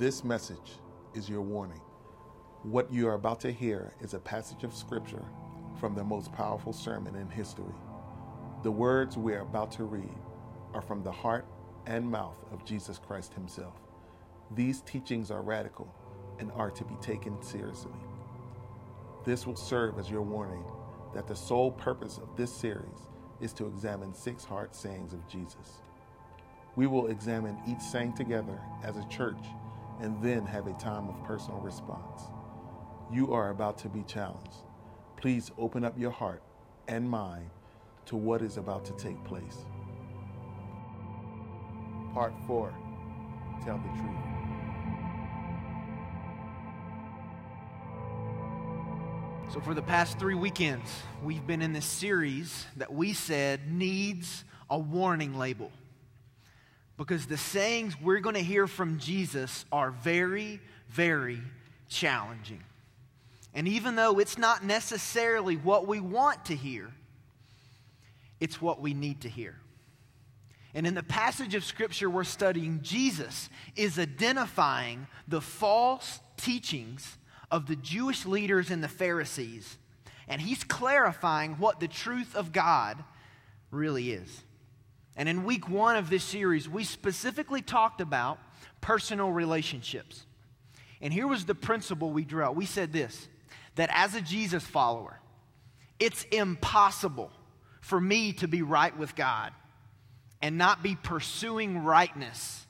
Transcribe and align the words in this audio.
This 0.00 0.24
message 0.24 0.78
is 1.12 1.28
your 1.28 1.42
warning. 1.42 1.82
What 2.62 2.90
you 2.90 3.06
are 3.06 3.16
about 3.16 3.38
to 3.40 3.52
hear 3.52 3.92
is 4.00 4.14
a 4.14 4.18
passage 4.18 4.64
of 4.64 4.72
scripture 4.72 5.26
from 5.78 5.94
the 5.94 6.02
most 6.02 6.32
powerful 6.32 6.72
sermon 6.72 7.16
in 7.16 7.28
history. 7.28 7.74
The 8.62 8.70
words 8.70 9.18
we 9.18 9.34
are 9.34 9.42
about 9.42 9.70
to 9.72 9.84
read 9.84 10.16
are 10.72 10.80
from 10.80 11.02
the 11.02 11.12
heart 11.12 11.44
and 11.84 12.10
mouth 12.10 12.38
of 12.50 12.64
Jesus 12.64 12.98
Christ 12.98 13.34
Himself. 13.34 13.74
These 14.52 14.80
teachings 14.80 15.30
are 15.30 15.42
radical 15.42 15.94
and 16.38 16.50
are 16.52 16.70
to 16.70 16.84
be 16.84 16.96
taken 17.02 17.42
seriously. 17.42 17.92
This 19.26 19.46
will 19.46 19.54
serve 19.54 19.98
as 19.98 20.08
your 20.08 20.22
warning 20.22 20.64
that 21.14 21.26
the 21.26 21.36
sole 21.36 21.72
purpose 21.72 22.16
of 22.16 22.34
this 22.38 22.50
series 22.54 23.06
is 23.42 23.52
to 23.52 23.66
examine 23.66 24.14
six 24.14 24.46
heart 24.46 24.74
sayings 24.74 25.12
of 25.12 25.28
Jesus. 25.28 25.82
We 26.74 26.86
will 26.86 27.08
examine 27.08 27.58
each 27.68 27.82
saying 27.82 28.14
together 28.14 28.58
as 28.82 28.96
a 28.96 29.06
church 29.10 29.44
and 30.00 30.20
then 30.22 30.46
have 30.46 30.66
a 30.66 30.72
time 30.74 31.08
of 31.08 31.22
personal 31.24 31.60
response. 31.60 32.22
You 33.12 33.32
are 33.32 33.50
about 33.50 33.78
to 33.78 33.88
be 33.88 34.02
challenged. 34.02 34.64
Please 35.16 35.50
open 35.58 35.84
up 35.84 35.98
your 35.98 36.10
heart 36.10 36.42
and 36.88 37.08
mind 37.08 37.50
to 38.06 38.16
what 38.16 38.42
is 38.42 38.56
about 38.56 38.84
to 38.86 38.92
take 38.94 39.22
place. 39.24 39.66
Part 42.14 42.32
4 42.46 42.74
Tell 43.64 43.78
the 43.78 43.88
Truth. 44.00 44.30
So, 49.52 49.60
for 49.60 49.74
the 49.74 49.82
past 49.82 50.18
three 50.18 50.36
weekends, 50.36 50.88
we've 51.24 51.44
been 51.44 51.60
in 51.60 51.72
this 51.72 51.84
series 51.84 52.66
that 52.76 52.92
we 52.92 53.12
said 53.12 53.70
needs 53.70 54.44
a 54.70 54.78
warning 54.78 55.36
label. 55.36 55.72
Because 57.00 57.24
the 57.24 57.38
sayings 57.38 57.98
we're 57.98 58.20
going 58.20 58.34
to 58.34 58.42
hear 58.42 58.66
from 58.66 58.98
Jesus 58.98 59.64
are 59.72 59.90
very, 59.90 60.60
very 60.90 61.40
challenging. 61.88 62.62
And 63.54 63.66
even 63.66 63.96
though 63.96 64.18
it's 64.18 64.36
not 64.36 64.62
necessarily 64.62 65.56
what 65.56 65.86
we 65.86 65.98
want 65.98 66.44
to 66.44 66.54
hear, 66.54 66.90
it's 68.38 68.60
what 68.60 68.82
we 68.82 68.92
need 68.92 69.22
to 69.22 69.30
hear. 69.30 69.56
And 70.74 70.86
in 70.86 70.92
the 70.92 71.02
passage 71.02 71.54
of 71.54 71.64
Scripture 71.64 72.10
we're 72.10 72.22
studying, 72.22 72.80
Jesus 72.82 73.48
is 73.76 73.98
identifying 73.98 75.06
the 75.26 75.40
false 75.40 76.20
teachings 76.36 77.16
of 77.50 77.64
the 77.64 77.76
Jewish 77.76 78.26
leaders 78.26 78.70
and 78.70 78.84
the 78.84 78.88
Pharisees. 78.88 79.78
And 80.28 80.38
he's 80.38 80.64
clarifying 80.64 81.54
what 81.54 81.80
the 81.80 81.88
truth 81.88 82.36
of 82.36 82.52
God 82.52 83.02
really 83.70 84.10
is. 84.10 84.42
And 85.16 85.28
in 85.28 85.44
week 85.44 85.68
one 85.68 85.96
of 85.96 86.08
this 86.08 86.24
series, 86.24 86.68
we 86.68 86.84
specifically 86.84 87.62
talked 87.62 88.00
about 88.00 88.38
personal 88.80 89.30
relationships. 89.30 90.24
And 91.00 91.12
here 91.12 91.26
was 91.26 91.44
the 91.44 91.54
principle 91.54 92.10
we 92.10 92.24
drew 92.24 92.42
out. 92.42 92.56
We 92.56 92.66
said 92.66 92.92
this 92.92 93.28
that 93.76 93.90
as 93.92 94.14
a 94.14 94.20
Jesus 94.20 94.64
follower, 94.64 95.20
it's 95.98 96.24
impossible 96.24 97.30
for 97.80 98.00
me 98.00 98.32
to 98.34 98.48
be 98.48 98.62
right 98.62 98.96
with 98.96 99.14
God 99.14 99.52
and 100.42 100.58
not 100.58 100.82
be 100.82 100.96
pursuing 100.96 101.84
rightness 101.84 102.66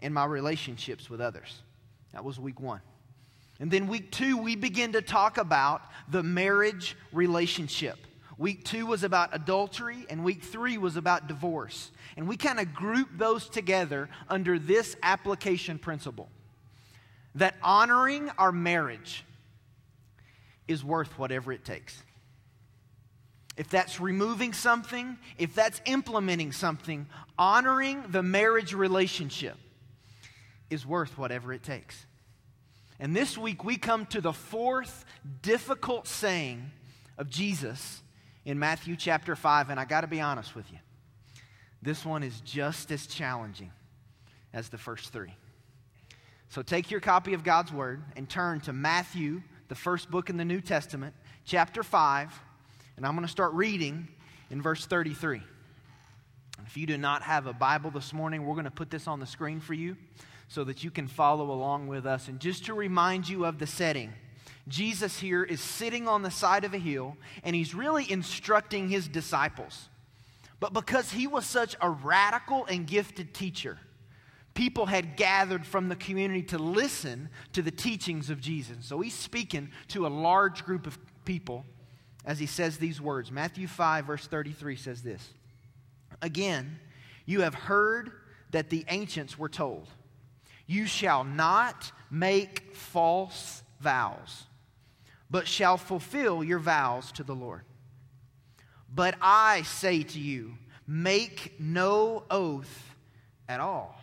in 0.00 0.12
my 0.12 0.24
relationships 0.24 1.08
with 1.08 1.20
others. 1.20 1.62
That 2.12 2.24
was 2.24 2.38
week 2.38 2.60
one. 2.60 2.80
And 3.60 3.70
then 3.70 3.86
week 3.86 4.10
two, 4.10 4.36
we 4.36 4.56
begin 4.56 4.92
to 4.92 5.02
talk 5.02 5.38
about 5.38 5.82
the 6.10 6.22
marriage 6.22 6.96
relationship. 7.12 7.96
Week 8.38 8.64
two 8.64 8.86
was 8.86 9.04
about 9.04 9.34
adultery, 9.34 10.06
and 10.08 10.24
week 10.24 10.42
three 10.42 10.78
was 10.78 10.96
about 10.96 11.28
divorce. 11.28 11.90
And 12.16 12.26
we 12.26 12.36
kind 12.36 12.58
of 12.58 12.74
group 12.74 13.08
those 13.16 13.48
together 13.48 14.08
under 14.28 14.58
this 14.58 14.96
application 15.02 15.78
principle 15.78 16.28
that 17.34 17.54
honoring 17.62 18.30
our 18.38 18.52
marriage 18.52 19.24
is 20.68 20.84
worth 20.84 21.18
whatever 21.18 21.52
it 21.52 21.64
takes. 21.64 22.02
If 23.56 23.68
that's 23.68 24.00
removing 24.00 24.52
something, 24.52 25.18
if 25.38 25.54
that's 25.54 25.80
implementing 25.84 26.52
something, 26.52 27.06
honoring 27.38 28.02
the 28.08 28.22
marriage 28.22 28.72
relationship 28.72 29.56
is 30.70 30.86
worth 30.86 31.18
whatever 31.18 31.52
it 31.52 31.62
takes. 31.62 32.06
And 32.98 33.14
this 33.14 33.36
week 33.36 33.62
we 33.62 33.76
come 33.76 34.06
to 34.06 34.20
the 34.20 34.32
fourth 34.32 35.04
difficult 35.42 36.06
saying 36.06 36.70
of 37.18 37.28
Jesus 37.28 38.02
in 38.44 38.58
Matthew 38.58 38.96
chapter 38.96 39.36
5. 39.36 39.70
And 39.70 39.78
I 39.78 39.84
got 39.84 40.02
to 40.02 40.06
be 40.06 40.20
honest 40.20 40.54
with 40.54 40.70
you, 40.70 40.78
this 41.80 42.04
one 42.04 42.22
is 42.22 42.40
just 42.40 42.90
as 42.90 43.06
challenging 43.06 43.72
as 44.52 44.68
the 44.68 44.78
first 44.78 45.12
three. 45.12 45.34
So 46.48 46.62
take 46.62 46.90
your 46.90 47.00
copy 47.00 47.32
of 47.34 47.44
God's 47.44 47.72
Word 47.72 48.02
and 48.14 48.28
turn 48.28 48.60
to 48.60 48.72
Matthew, 48.72 49.42
the 49.68 49.74
first 49.74 50.10
book 50.10 50.28
in 50.28 50.36
the 50.36 50.44
New 50.44 50.60
Testament, 50.60 51.14
chapter 51.44 51.82
5. 51.82 52.40
And 52.96 53.06
I'm 53.06 53.14
going 53.14 53.26
to 53.26 53.32
start 53.32 53.52
reading 53.54 54.08
in 54.50 54.60
verse 54.60 54.84
33. 54.84 55.42
If 56.66 56.76
you 56.76 56.86
do 56.86 56.98
not 56.98 57.22
have 57.22 57.46
a 57.46 57.52
Bible 57.52 57.90
this 57.90 58.12
morning, 58.12 58.44
we're 58.44 58.54
going 58.54 58.64
to 58.64 58.70
put 58.70 58.90
this 58.90 59.08
on 59.08 59.18
the 59.18 59.26
screen 59.26 59.60
for 59.60 59.74
you 59.74 59.96
so 60.48 60.64
that 60.64 60.84
you 60.84 60.90
can 60.90 61.08
follow 61.08 61.50
along 61.50 61.88
with 61.88 62.04
us. 62.04 62.28
And 62.28 62.38
just 62.38 62.66
to 62.66 62.74
remind 62.74 63.28
you 63.28 63.46
of 63.46 63.58
the 63.58 63.66
setting, 63.66 64.12
Jesus 64.68 65.18
here 65.18 65.42
is 65.42 65.60
sitting 65.60 66.06
on 66.06 66.22
the 66.22 66.30
side 66.30 66.64
of 66.64 66.74
a 66.74 66.78
hill 66.78 67.16
and 67.42 67.54
he's 67.56 67.74
really 67.74 68.10
instructing 68.10 68.88
his 68.88 69.08
disciples. 69.08 69.88
But 70.60 70.72
because 70.72 71.10
he 71.10 71.26
was 71.26 71.44
such 71.44 71.74
a 71.80 71.90
radical 71.90 72.64
and 72.66 72.86
gifted 72.86 73.34
teacher, 73.34 73.78
people 74.54 74.86
had 74.86 75.16
gathered 75.16 75.66
from 75.66 75.88
the 75.88 75.96
community 75.96 76.42
to 76.44 76.58
listen 76.58 77.28
to 77.52 77.62
the 77.62 77.70
teachings 77.72 78.30
of 78.30 78.40
Jesus. 78.40 78.76
So 78.82 79.00
he's 79.00 79.14
speaking 79.14 79.70
to 79.88 80.06
a 80.06 80.08
large 80.08 80.64
group 80.64 80.86
of 80.86 80.98
people 81.24 81.64
as 82.24 82.38
he 82.38 82.46
says 82.46 82.78
these 82.78 83.00
words. 83.00 83.32
Matthew 83.32 83.66
5, 83.66 84.06
verse 84.06 84.26
33 84.26 84.76
says 84.76 85.02
this 85.02 85.30
Again, 86.20 86.78
you 87.26 87.40
have 87.40 87.54
heard 87.54 88.12
that 88.52 88.70
the 88.70 88.84
ancients 88.88 89.38
were 89.38 89.48
told. 89.48 89.88
You 90.66 90.86
shall 90.86 91.24
not 91.24 91.90
make 92.10 92.74
false 92.74 93.62
vows, 93.80 94.44
but 95.32 95.48
shall 95.48 95.76
fulfill 95.76 96.44
your 96.44 96.60
vows 96.60 97.10
to 97.12 97.24
the 97.24 97.34
Lord. 97.34 97.62
But 98.94 99.16
I 99.20 99.62
say 99.62 100.04
to 100.04 100.20
you, 100.20 100.54
make 100.86 101.54
no 101.58 102.22
oath 102.30 102.94
at 103.48 103.58
all, 103.58 104.00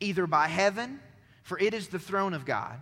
either 0.00 0.26
by 0.26 0.48
heaven, 0.48 1.00
for 1.42 1.58
it 1.58 1.74
is 1.74 1.88
the 1.88 1.98
throne 1.98 2.32
of 2.32 2.46
God, 2.46 2.78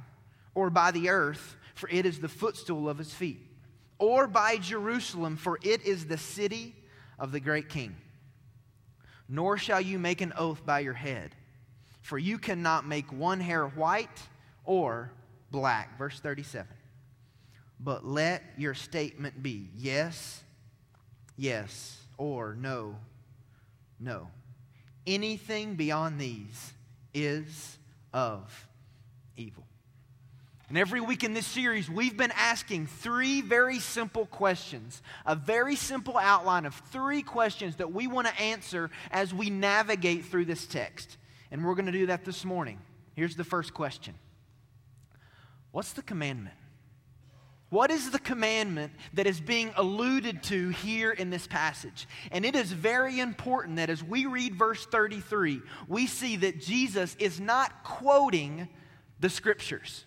or 0.54 0.70
by 0.70 0.92
the 0.92 1.08
earth, 1.08 1.56
for 1.74 1.88
it 1.88 2.06
is 2.06 2.20
the 2.20 2.28
footstool 2.28 2.88
of 2.88 2.98
his 2.98 3.12
feet, 3.12 3.40
or 3.98 4.28
by 4.28 4.58
Jerusalem, 4.58 5.36
for 5.36 5.58
it 5.62 5.84
is 5.84 6.06
the 6.06 6.18
city 6.18 6.76
of 7.18 7.32
the 7.32 7.40
great 7.40 7.68
king. 7.68 7.96
Nor 9.28 9.58
shall 9.58 9.80
you 9.80 9.98
make 9.98 10.20
an 10.20 10.32
oath 10.36 10.64
by 10.64 10.78
your 10.80 10.94
head 10.94 11.34
for 12.08 12.18
you 12.18 12.38
cannot 12.38 12.86
make 12.86 13.12
one 13.12 13.38
hair 13.38 13.66
white 13.66 14.22
or 14.64 15.12
black. 15.50 15.98
Verse 15.98 16.18
37. 16.20 16.66
But 17.80 18.04
let 18.04 18.42
your 18.56 18.74
statement 18.74 19.42
be 19.42 19.68
yes, 19.76 20.42
yes, 21.36 21.96
or 22.16 22.54
no, 22.54 22.96
no. 24.00 24.28
Anything 25.06 25.74
beyond 25.74 26.20
these 26.20 26.72
is 27.14 27.78
of 28.12 28.66
evil. 29.36 29.64
And 30.68 30.76
every 30.76 31.00
week 31.00 31.24
in 31.24 31.32
this 31.32 31.46
series, 31.46 31.88
we've 31.88 32.16
been 32.16 32.32
asking 32.36 32.88
three 32.88 33.40
very 33.40 33.78
simple 33.78 34.26
questions, 34.26 35.00
a 35.24 35.34
very 35.34 35.76
simple 35.76 36.18
outline 36.18 36.66
of 36.66 36.74
three 36.90 37.22
questions 37.22 37.76
that 37.76 37.92
we 37.92 38.06
want 38.06 38.26
to 38.26 38.38
answer 38.38 38.90
as 39.10 39.32
we 39.32 39.48
navigate 39.48 40.26
through 40.26 40.44
this 40.44 40.66
text. 40.66 41.16
And 41.50 41.64
we're 41.64 41.74
going 41.74 41.86
to 41.86 41.92
do 41.92 42.06
that 42.06 42.26
this 42.26 42.44
morning. 42.44 42.78
Here's 43.14 43.34
the 43.34 43.44
first 43.44 43.72
question 43.72 44.14
What's 45.72 45.92
the 45.92 46.02
commandment? 46.02 46.54
What 47.70 47.90
is 47.90 48.10
the 48.10 48.18
commandment 48.18 48.92
that 49.12 49.26
is 49.26 49.40
being 49.40 49.72
alluded 49.76 50.42
to 50.44 50.70
here 50.70 51.10
in 51.10 51.28
this 51.28 51.46
passage? 51.46 52.08
And 52.32 52.46
it 52.46 52.56
is 52.56 52.72
very 52.72 53.20
important 53.20 53.76
that 53.76 53.90
as 53.90 54.02
we 54.02 54.24
read 54.24 54.54
verse 54.54 54.86
33, 54.86 55.60
we 55.86 56.06
see 56.06 56.36
that 56.36 56.60
Jesus 56.60 57.14
is 57.18 57.38
not 57.38 57.84
quoting 57.84 58.68
the 59.20 59.28
scriptures. 59.28 60.06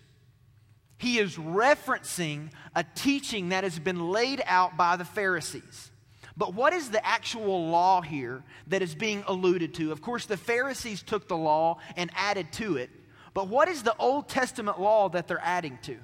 He 0.98 1.18
is 1.18 1.36
referencing 1.36 2.50
a 2.74 2.84
teaching 2.94 3.50
that 3.50 3.64
has 3.64 3.78
been 3.78 4.10
laid 4.10 4.42
out 4.46 4.76
by 4.76 4.96
the 4.96 5.04
Pharisees. 5.04 5.90
But 6.36 6.54
what 6.54 6.72
is 6.72 6.90
the 6.90 7.04
actual 7.06 7.68
law 7.68 8.00
here 8.00 8.42
that 8.68 8.82
is 8.82 8.94
being 8.94 9.22
alluded 9.28 9.74
to? 9.74 9.92
Of 9.92 10.00
course, 10.00 10.26
the 10.26 10.36
Pharisees 10.36 11.02
took 11.02 11.28
the 11.28 11.36
law 11.36 11.78
and 11.96 12.10
added 12.16 12.52
to 12.54 12.76
it. 12.76 12.90
But 13.34 13.48
what 13.48 13.68
is 13.68 13.82
the 13.82 13.96
Old 13.98 14.28
Testament 14.28 14.80
law 14.80 15.08
that 15.10 15.28
they're 15.28 15.40
adding 15.42 15.78
to? 15.82 15.98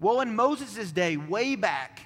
Well, 0.00 0.20
in 0.20 0.36
Moses' 0.36 0.92
day, 0.92 1.16
way 1.16 1.56
back, 1.56 2.00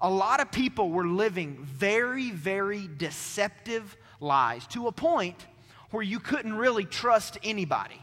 a 0.00 0.10
lot 0.10 0.40
of 0.40 0.52
people 0.52 0.90
were 0.90 1.06
living 1.06 1.58
very, 1.64 2.30
very 2.30 2.88
deceptive 2.96 3.96
lies 4.20 4.66
to 4.68 4.86
a 4.86 4.92
point 4.92 5.46
where 5.90 6.02
you 6.02 6.20
couldn't 6.20 6.54
really 6.54 6.84
trust 6.84 7.38
anybody. 7.42 8.00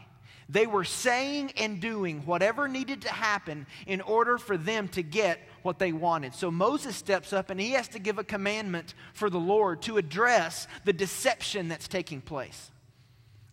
They 0.48 0.66
were 0.66 0.84
saying 0.84 1.52
and 1.56 1.80
doing 1.80 2.24
whatever 2.24 2.68
needed 2.68 3.02
to 3.02 3.08
happen 3.08 3.66
in 3.86 4.00
order 4.00 4.38
for 4.38 4.56
them 4.56 4.88
to 4.88 5.02
get 5.02 5.40
what 5.62 5.78
they 5.78 5.92
wanted. 5.92 6.34
So 6.34 6.50
Moses 6.50 6.94
steps 6.94 7.32
up 7.32 7.50
and 7.50 7.60
he 7.60 7.72
has 7.72 7.88
to 7.88 7.98
give 7.98 8.18
a 8.18 8.24
commandment 8.24 8.94
for 9.12 9.28
the 9.28 9.40
Lord 9.40 9.82
to 9.82 9.96
address 9.96 10.68
the 10.84 10.92
deception 10.92 11.68
that's 11.68 11.88
taking 11.88 12.20
place. 12.20 12.70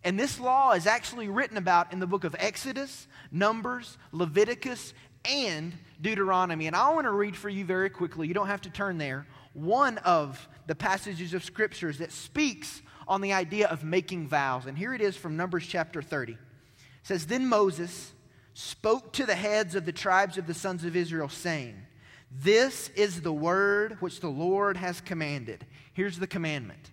And 0.04 0.20
this 0.20 0.38
law 0.38 0.72
is 0.72 0.86
actually 0.86 1.28
written 1.28 1.56
about 1.56 1.92
in 1.92 1.98
the 1.98 2.06
book 2.06 2.24
of 2.24 2.36
Exodus, 2.38 3.08
Numbers, 3.32 3.96
Leviticus, 4.12 4.92
and 5.24 5.72
Deuteronomy. 6.00 6.66
And 6.66 6.76
I 6.76 6.92
want 6.92 7.06
to 7.06 7.12
read 7.12 7.36
for 7.36 7.48
you 7.48 7.64
very 7.64 7.90
quickly, 7.90 8.28
you 8.28 8.34
don't 8.34 8.46
have 8.46 8.62
to 8.62 8.70
turn 8.70 8.98
there, 8.98 9.26
one 9.52 9.98
of 9.98 10.48
the 10.66 10.74
passages 10.74 11.34
of 11.34 11.44
scriptures 11.44 11.98
that 11.98 12.12
speaks 12.12 12.82
on 13.06 13.20
the 13.20 13.32
idea 13.32 13.68
of 13.68 13.84
making 13.84 14.28
vows. 14.28 14.66
And 14.66 14.76
here 14.76 14.94
it 14.94 15.00
is 15.00 15.16
from 15.16 15.36
Numbers 15.36 15.66
chapter 15.66 16.02
30 16.02 16.36
says, 17.04 17.26
Then 17.26 17.46
Moses 17.46 18.12
spoke 18.54 19.12
to 19.12 19.26
the 19.26 19.34
heads 19.36 19.76
of 19.76 19.86
the 19.86 19.92
tribes 19.92 20.36
of 20.36 20.48
the 20.48 20.54
sons 20.54 20.84
of 20.84 20.96
Israel, 20.96 21.28
saying, 21.28 21.76
This 22.32 22.88
is 22.96 23.20
the 23.20 23.32
word 23.32 23.98
which 24.00 24.18
the 24.18 24.28
Lord 24.28 24.76
has 24.76 25.00
commanded. 25.00 25.64
Here's 25.92 26.18
the 26.18 26.26
commandment 26.26 26.90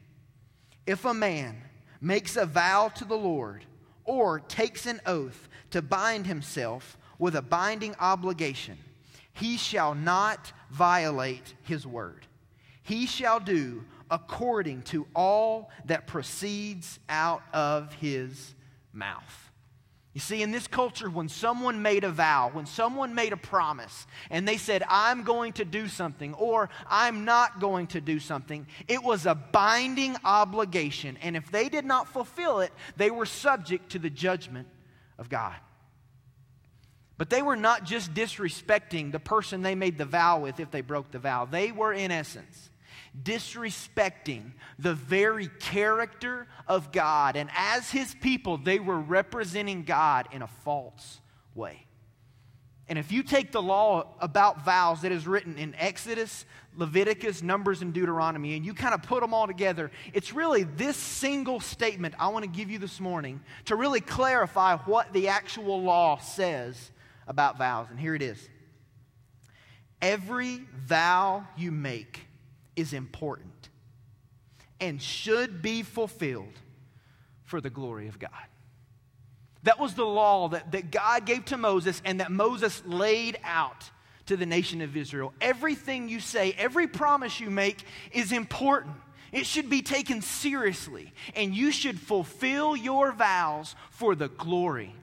If 0.86 1.06
a 1.06 1.14
man 1.14 1.64
makes 2.00 2.36
a 2.36 2.46
vow 2.46 2.90
to 2.90 3.06
the 3.06 3.18
Lord, 3.18 3.66
or 4.04 4.40
takes 4.40 4.86
an 4.86 5.00
oath 5.06 5.48
to 5.72 5.82
bind 5.82 6.28
himself 6.28 6.98
with 7.22 7.36
a 7.36 7.42
binding 7.42 7.94
obligation, 8.00 8.76
he 9.32 9.56
shall 9.56 9.94
not 9.94 10.52
violate 10.72 11.54
his 11.62 11.86
word. 11.86 12.26
He 12.82 13.06
shall 13.06 13.40
do 13.40 13.84
according 14.10 14.82
to 14.82 15.06
all 15.16 15.70
that 15.86 16.08
proceeds 16.08 17.00
out 17.08 17.44
of 17.54 17.94
his 17.94 18.56
mouth. 18.92 19.52
You 20.14 20.20
see, 20.20 20.42
in 20.42 20.52
this 20.52 20.66
culture, 20.66 21.12
when 21.12 21.30
someone 21.30 21.84
made 21.84 22.04
a 22.04 22.10
vow, 22.10 22.50
when 22.52 22.66
someone 22.66 23.14
made 23.14 23.34
a 23.34 23.38
promise, 23.38 24.08
and 24.32 24.48
they 24.48 24.58
said, 24.58 24.84
I'm 24.90 25.24
going 25.24 25.54
to 25.54 25.64
do 25.64 25.88
something, 25.88 26.34
or 26.34 26.70
I'm 26.90 27.24
not 27.24 27.60
going 27.60 27.86
to 27.88 28.02
do 28.02 28.20
something, 28.20 28.66
it 28.88 29.04
was 29.04 29.28
a 29.28 29.36
binding 29.36 30.18
obligation. 30.26 31.18
And 31.22 31.38
if 31.38 31.52
they 31.52 31.70
did 31.70 31.86
not 31.86 32.10
fulfill 32.10 32.62
it, 32.62 32.74
they 32.98 33.12
were 33.12 33.28
subject 33.28 33.92
to 33.92 34.00
the 34.00 34.10
judgment 34.10 34.68
of 35.20 35.30
God. 35.30 35.56
But 37.22 37.30
they 37.30 37.44
were 37.44 37.56
not 37.56 37.84
just 37.84 38.16
disrespecting 38.16 39.12
the 39.12 39.20
person 39.20 39.62
they 39.62 39.76
made 39.76 40.00
the 40.00 40.06
vow 40.06 40.40
with 40.40 40.60
if 40.60 40.72
they 40.72 40.82
broke 40.82 41.12
the 41.12 41.20
vow, 41.20 41.46
they 41.46 41.72
were, 41.72 41.94
in 41.94 42.10
essence, 42.10 42.72
disrespecting 43.16 44.54
the 44.80 44.96
very 44.96 45.48
character 45.60 46.48
of 46.68 46.92
God. 46.92 47.36
And 47.36 47.52
as 47.56 47.92
his 47.92 48.16
people, 48.16 48.58
they 48.58 48.80
were 48.80 49.00
representing 49.00 49.84
God 49.84 50.30
in 50.32 50.42
a 50.42 50.48
false 50.48 51.20
way. 51.54 51.86
And 52.88 52.98
if 52.98 53.12
you 53.12 53.22
take 53.22 53.52
the 53.52 53.62
law 53.62 54.16
about 54.20 54.66
vows 54.66 55.04
that 55.04 55.12
is 55.12 55.28
written 55.28 55.60
in 55.60 55.76
Exodus, 55.76 56.44
Leviticus, 56.76 57.44
Numbers, 57.44 57.84
and 57.84 57.94
Deuteronomy, 57.94 58.56
and 58.56 58.66
you 58.66 58.74
kind 58.74 58.96
of 58.96 59.04
put 59.04 59.22
them 59.22 59.32
all 59.32 59.46
together, 59.46 59.92
it's 60.12 60.34
really 60.34 60.64
this 60.64 60.98
single 60.98 61.60
statement 61.60 62.16
I 62.18 62.30
want 62.30 62.46
to 62.46 62.50
give 62.50 62.72
you 62.72 62.80
this 62.80 63.00
morning 63.00 63.42
to 63.66 63.76
really 63.76 64.02
clarify 64.02 64.78
what 64.78 65.14
the 65.14 65.28
actual 65.28 65.84
law 65.84 66.18
says 66.18 66.90
about 67.28 67.58
vows. 67.58 67.88
And 67.90 68.00
here 68.00 68.16
it 68.16 68.22
is 68.22 68.50
Every 70.02 70.62
vow 70.76 71.46
you 71.56 71.72
make 71.72 72.22
is 72.76 72.94
important 72.94 73.70
and 74.80 75.02
should 75.02 75.62
be 75.62 75.84
fulfilled 75.84 76.54
for 77.44 77.62
the 77.62 77.70
glory 77.70 78.08
of 78.08 78.18
God. 78.18 78.32
That 79.64 79.80
was 79.80 79.94
the 79.94 80.06
law 80.06 80.50
that, 80.50 80.72
that 80.72 80.90
God 80.90 81.26
gave 81.26 81.46
to 81.46 81.58
Moses 81.58 82.02
and 82.04 82.20
that 82.20 82.32
Moses 82.32 82.82
laid 82.86 83.38
out 83.44 83.92
to 84.26 84.36
the 84.36 84.46
nation 84.48 84.82
of 84.82 84.98
Israel. 84.98 85.34
Everything 85.40 86.10
you 86.10 86.20
say, 86.20 86.56
every 86.58 86.88
promise 86.88 87.40
you 87.40 87.52
make 87.52 87.84
is 88.12 88.32
important. 88.32 88.96
It 89.32 89.46
should 89.46 89.70
be 89.70 89.82
taken 89.82 90.22
seriously, 90.22 91.14
and 91.36 91.56
you 91.56 91.72
should 91.72 92.00
fulfill 92.00 92.76
your 92.76 93.12
vows 93.14 93.76
for 93.92 94.16
the 94.16 94.28
glory 94.30 94.94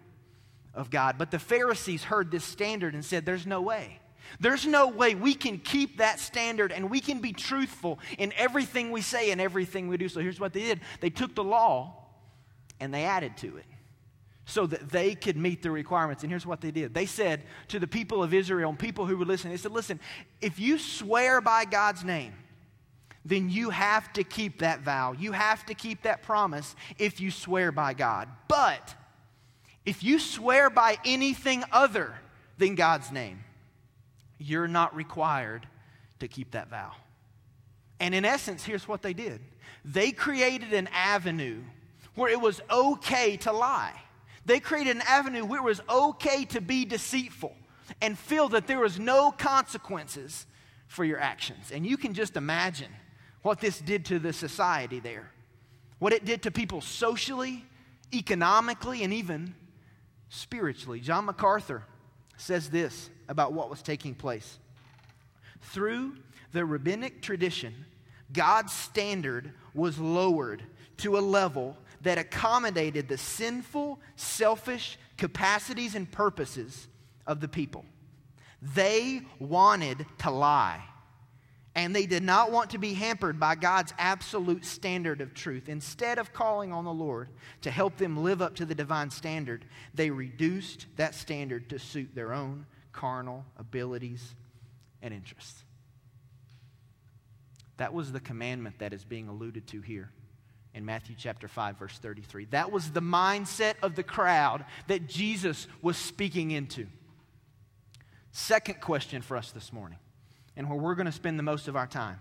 of 0.78 0.90
God. 0.90 1.16
But 1.18 1.30
the 1.30 1.38
Pharisees 1.38 2.04
heard 2.04 2.30
this 2.30 2.44
standard 2.44 2.94
and 2.94 3.04
said, 3.04 3.26
There's 3.26 3.46
no 3.46 3.60
way. 3.60 4.00
There's 4.40 4.66
no 4.66 4.88
way 4.88 5.14
we 5.14 5.34
can 5.34 5.58
keep 5.58 5.98
that 5.98 6.20
standard 6.20 6.70
and 6.70 6.90
we 6.90 7.00
can 7.00 7.20
be 7.20 7.32
truthful 7.32 7.98
in 8.18 8.32
everything 8.36 8.90
we 8.90 9.00
say 9.00 9.30
and 9.30 9.40
everything 9.40 9.88
we 9.88 9.96
do. 9.96 10.08
So 10.08 10.20
here's 10.20 10.38
what 10.38 10.52
they 10.52 10.60
did 10.60 10.80
they 11.00 11.10
took 11.10 11.34
the 11.34 11.44
law 11.44 12.06
and 12.78 12.92
they 12.92 13.04
added 13.04 13.36
to 13.38 13.56
it 13.56 13.64
so 14.44 14.66
that 14.66 14.88
they 14.90 15.14
could 15.14 15.36
meet 15.36 15.62
the 15.62 15.70
requirements. 15.70 16.22
And 16.22 16.32
here's 16.32 16.46
what 16.46 16.60
they 16.60 16.70
did 16.70 16.94
they 16.94 17.06
said 17.06 17.42
to 17.68 17.78
the 17.78 17.86
people 17.86 18.22
of 18.22 18.32
Israel 18.32 18.70
and 18.70 18.78
people 18.78 19.06
who 19.06 19.16
were 19.16 19.26
listening, 19.26 19.52
they 19.52 19.58
said, 19.58 19.72
Listen, 19.72 20.00
if 20.40 20.58
you 20.58 20.78
swear 20.78 21.40
by 21.40 21.64
God's 21.64 22.04
name, 22.04 22.32
then 23.24 23.50
you 23.50 23.70
have 23.70 24.12
to 24.14 24.24
keep 24.24 24.60
that 24.60 24.80
vow. 24.80 25.12
You 25.12 25.32
have 25.32 25.66
to 25.66 25.74
keep 25.74 26.02
that 26.02 26.22
promise 26.22 26.74
if 26.98 27.20
you 27.20 27.30
swear 27.30 27.72
by 27.72 27.92
God. 27.92 28.28
But 28.48 28.94
if 29.88 30.04
you 30.04 30.18
swear 30.18 30.68
by 30.68 30.98
anything 31.06 31.64
other 31.72 32.14
than 32.58 32.74
God's 32.74 33.10
name, 33.10 33.42
you're 34.36 34.68
not 34.68 34.94
required 34.94 35.66
to 36.20 36.28
keep 36.28 36.50
that 36.50 36.68
vow. 36.68 36.92
And 37.98 38.14
in 38.14 38.26
essence, 38.26 38.62
here's 38.62 38.86
what 38.86 39.00
they 39.00 39.14
did 39.14 39.40
they 39.86 40.12
created 40.12 40.74
an 40.74 40.90
avenue 40.92 41.62
where 42.14 42.30
it 42.30 42.38
was 42.38 42.60
okay 42.70 43.38
to 43.38 43.52
lie. 43.52 43.94
They 44.44 44.60
created 44.60 44.96
an 44.96 45.02
avenue 45.08 45.46
where 45.46 45.60
it 45.60 45.64
was 45.64 45.80
okay 45.88 46.44
to 46.46 46.60
be 46.60 46.84
deceitful 46.84 47.54
and 48.02 48.18
feel 48.18 48.50
that 48.50 48.66
there 48.66 48.80
was 48.80 48.98
no 48.98 49.30
consequences 49.30 50.46
for 50.86 51.02
your 51.02 51.18
actions. 51.18 51.72
And 51.72 51.86
you 51.86 51.96
can 51.96 52.12
just 52.12 52.36
imagine 52.36 52.92
what 53.40 53.58
this 53.60 53.78
did 53.78 54.04
to 54.06 54.18
the 54.18 54.34
society 54.34 55.00
there, 55.00 55.30
what 55.98 56.12
it 56.12 56.26
did 56.26 56.42
to 56.42 56.50
people 56.50 56.82
socially, 56.82 57.64
economically, 58.12 59.02
and 59.02 59.14
even 59.14 59.54
spiritually. 60.28 61.00
John 61.00 61.26
MacArthur 61.26 61.84
says 62.36 62.70
this 62.70 63.10
about 63.28 63.52
what 63.52 63.70
was 63.70 63.82
taking 63.82 64.14
place. 64.14 64.58
Through 65.60 66.16
the 66.52 66.64
rabbinic 66.64 67.22
tradition, 67.22 67.74
God's 68.32 68.72
standard 68.72 69.52
was 69.74 69.98
lowered 69.98 70.62
to 70.98 71.18
a 71.18 71.20
level 71.20 71.76
that 72.02 72.18
accommodated 72.18 73.08
the 73.08 73.18
sinful, 73.18 74.00
selfish 74.16 74.98
capacities 75.16 75.94
and 75.94 76.10
purposes 76.10 76.86
of 77.26 77.40
the 77.40 77.48
people. 77.48 77.84
They 78.62 79.22
wanted 79.38 80.06
to 80.18 80.30
lie 80.30 80.82
and 81.78 81.94
they 81.94 82.06
did 82.06 82.24
not 82.24 82.50
want 82.50 82.70
to 82.70 82.78
be 82.78 82.92
hampered 82.92 83.38
by 83.38 83.54
God's 83.54 83.94
absolute 83.98 84.64
standard 84.64 85.20
of 85.20 85.32
truth. 85.32 85.68
Instead 85.68 86.18
of 86.18 86.32
calling 86.32 86.72
on 86.72 86.84
the 86.84 86.92
Lord 86.92 87.28
to 87.60 87.70
help 87.70 87.98
them 87.98 88.24
live 88.24 88.42
up 88.42 88.56
to 88.56 88.64
the 88.64 88.74
divine 88.74 89.10
standard, 89.10 89.64
they 89.94 90.10
reduced 90.10 90.86
that 90.96 91.14
standard 91.14 91.68
to 91.70 91.78
suit 91.78 92.16
their 92.16 92.32
own 92.32 92.66
carnal 92.90 93.44
abilities 93.56 94.34
and 95.02 95.14
interests. 95.14 95.62
That 97.76 97.94
was 97.94 98.10
the 98.10 98.18
commandment 98.18 98.80
that 98.80 98.92
is 98.92 99.04
being 99.04 99.28
alluded 99.28 99.68
to 99.68 99.80
here 99.80 100.10
in 100.74 100.84
Matthew 100.84 101.14
chapter 101.16 101.46
5 101.46 101.78
verse 101.78 101.96
33. 101.96 102.46
That 102.46 102.72
was 102.72 102.90
the 102.90 103.02
mindset 103.02 103.74
of 103.84 103.94
the 103.94 104.02
crowd 104.02 104.64
that 104.88 105.06
Jesus 105.06 105.68
was 105.80 105.96
speaking 105.96 106.50
into. 106.50 106.88
Second 108.32 108.80
question 108.80 109.22
for 109.22 109.36
us 109.36 109.52
this 109.52 109.72
morning 109.72 109.98
and 110.58 110.68
where 110.68 110.78
we're 110.78 110.96
going 110.96 111.06
to 111.06 111.12
spend 111.12 111.38
the 111.38 111.44
most 111.44 111.68
of 111.68 111.76
our 111.76 111.86
time. 111.86 112.18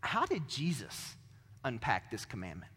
How 0.00 0.24
did 0.24 0.48
Jesus 0.48 1.14
unpack 1.62 2.10
this 2.10 2.24
commandment? 2.24 2.72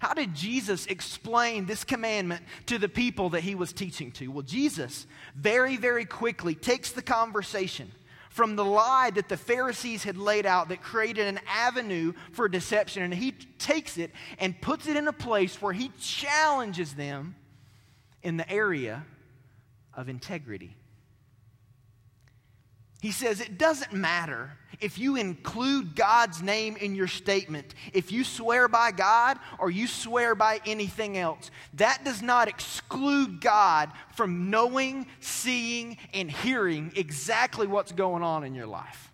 How 0.00 0.14
did 0.14 0.34
Jesus 0.34 0.86
explain 0.86 1.64
this 1.64 1.84
commandment 1.84 2.42
to 2.66 2.78
the 2.78 2.88
people 2.88 3.30
that 3.30 3.40
he 3.40 3.54
was 3.54 3.72
teaching 3.72 4.10
to? 4.12 4.28
Well, 4.28 4.42
Jesus 4.42 5.06
very, 5.34 5.76
very 5.76 6.04
quickly 6.04 6.54
takes 6.54 6.90
the 6.90 7.02
conversation 7.02 7.90
from 8.30 8.56
the 8.56 8.64
lie 8.64 9.10
that 9.10 9.28
the 9.28 9.36
Pharisees 9.36 10.04
had 10.04 10.16
laid 10.16 10.44
out 10.44 10.68
that 10.68 10.82
created 10.82 11.26
an 11.26 11.40
avenue 11.48 12.12
for 12.32 12.48
deception, 12.48 13.02
and 13.02 13.14
he 13.14 13.32
takes 13.58 13.96
it 13.96 14.10
and 14.38 14.60
puts 14.60 14.86
it 14.86 14.96
in 14.96 15.08
a 15.08 15.12
place 15.12 15.62
where 15.62 15.72
he 15.72 15.90
challenges 16.00 16.94
them 16.94 17.36
in 18.22 18.36
the 18.36 18.48
area 18.50 19.04
of 19.94 20.08
integrity. 20.08 20.76
He 23.00 23.12
says 23.12 23.40
it 23.40 23.58
doesn't 23.58 23.92
matter 23.92 24.52
if 24.80 24.98
you 24.98 25.16
include 25.16 25.94
God's 25.94 26.42
name 26.42 26.76
in 26.76 26.94
your 26.94 27.06
statement, 27.06 27.74
if 27.92 28.12
you 28.12 28.24
swear 28.24 28.68
by 28.68 28.90
God 28.92 29.38
or 29.58 29.70
you 29.70 29.86
swear 29.86 30.34
by 30.34 30.60
anything 30.66 31.16
else. 31.16 31.50
That 31.74 32.04
does 32.04 32.22
not 32.22 32.48
exclude 32.48 33.40
God 33.40 33.90
from 34.14 34.50
knowing, 34.50 35.06
seeing, 35.20 35.96
and 36.14 36.30
hearing 36.30 36.92
exactly 36.96 37.66
what's 37.66 37.92
going 37.92 38.22
on 38.22 38.44
in 38.44 38.54
your 38.54 38.66
life. 38.66 39.12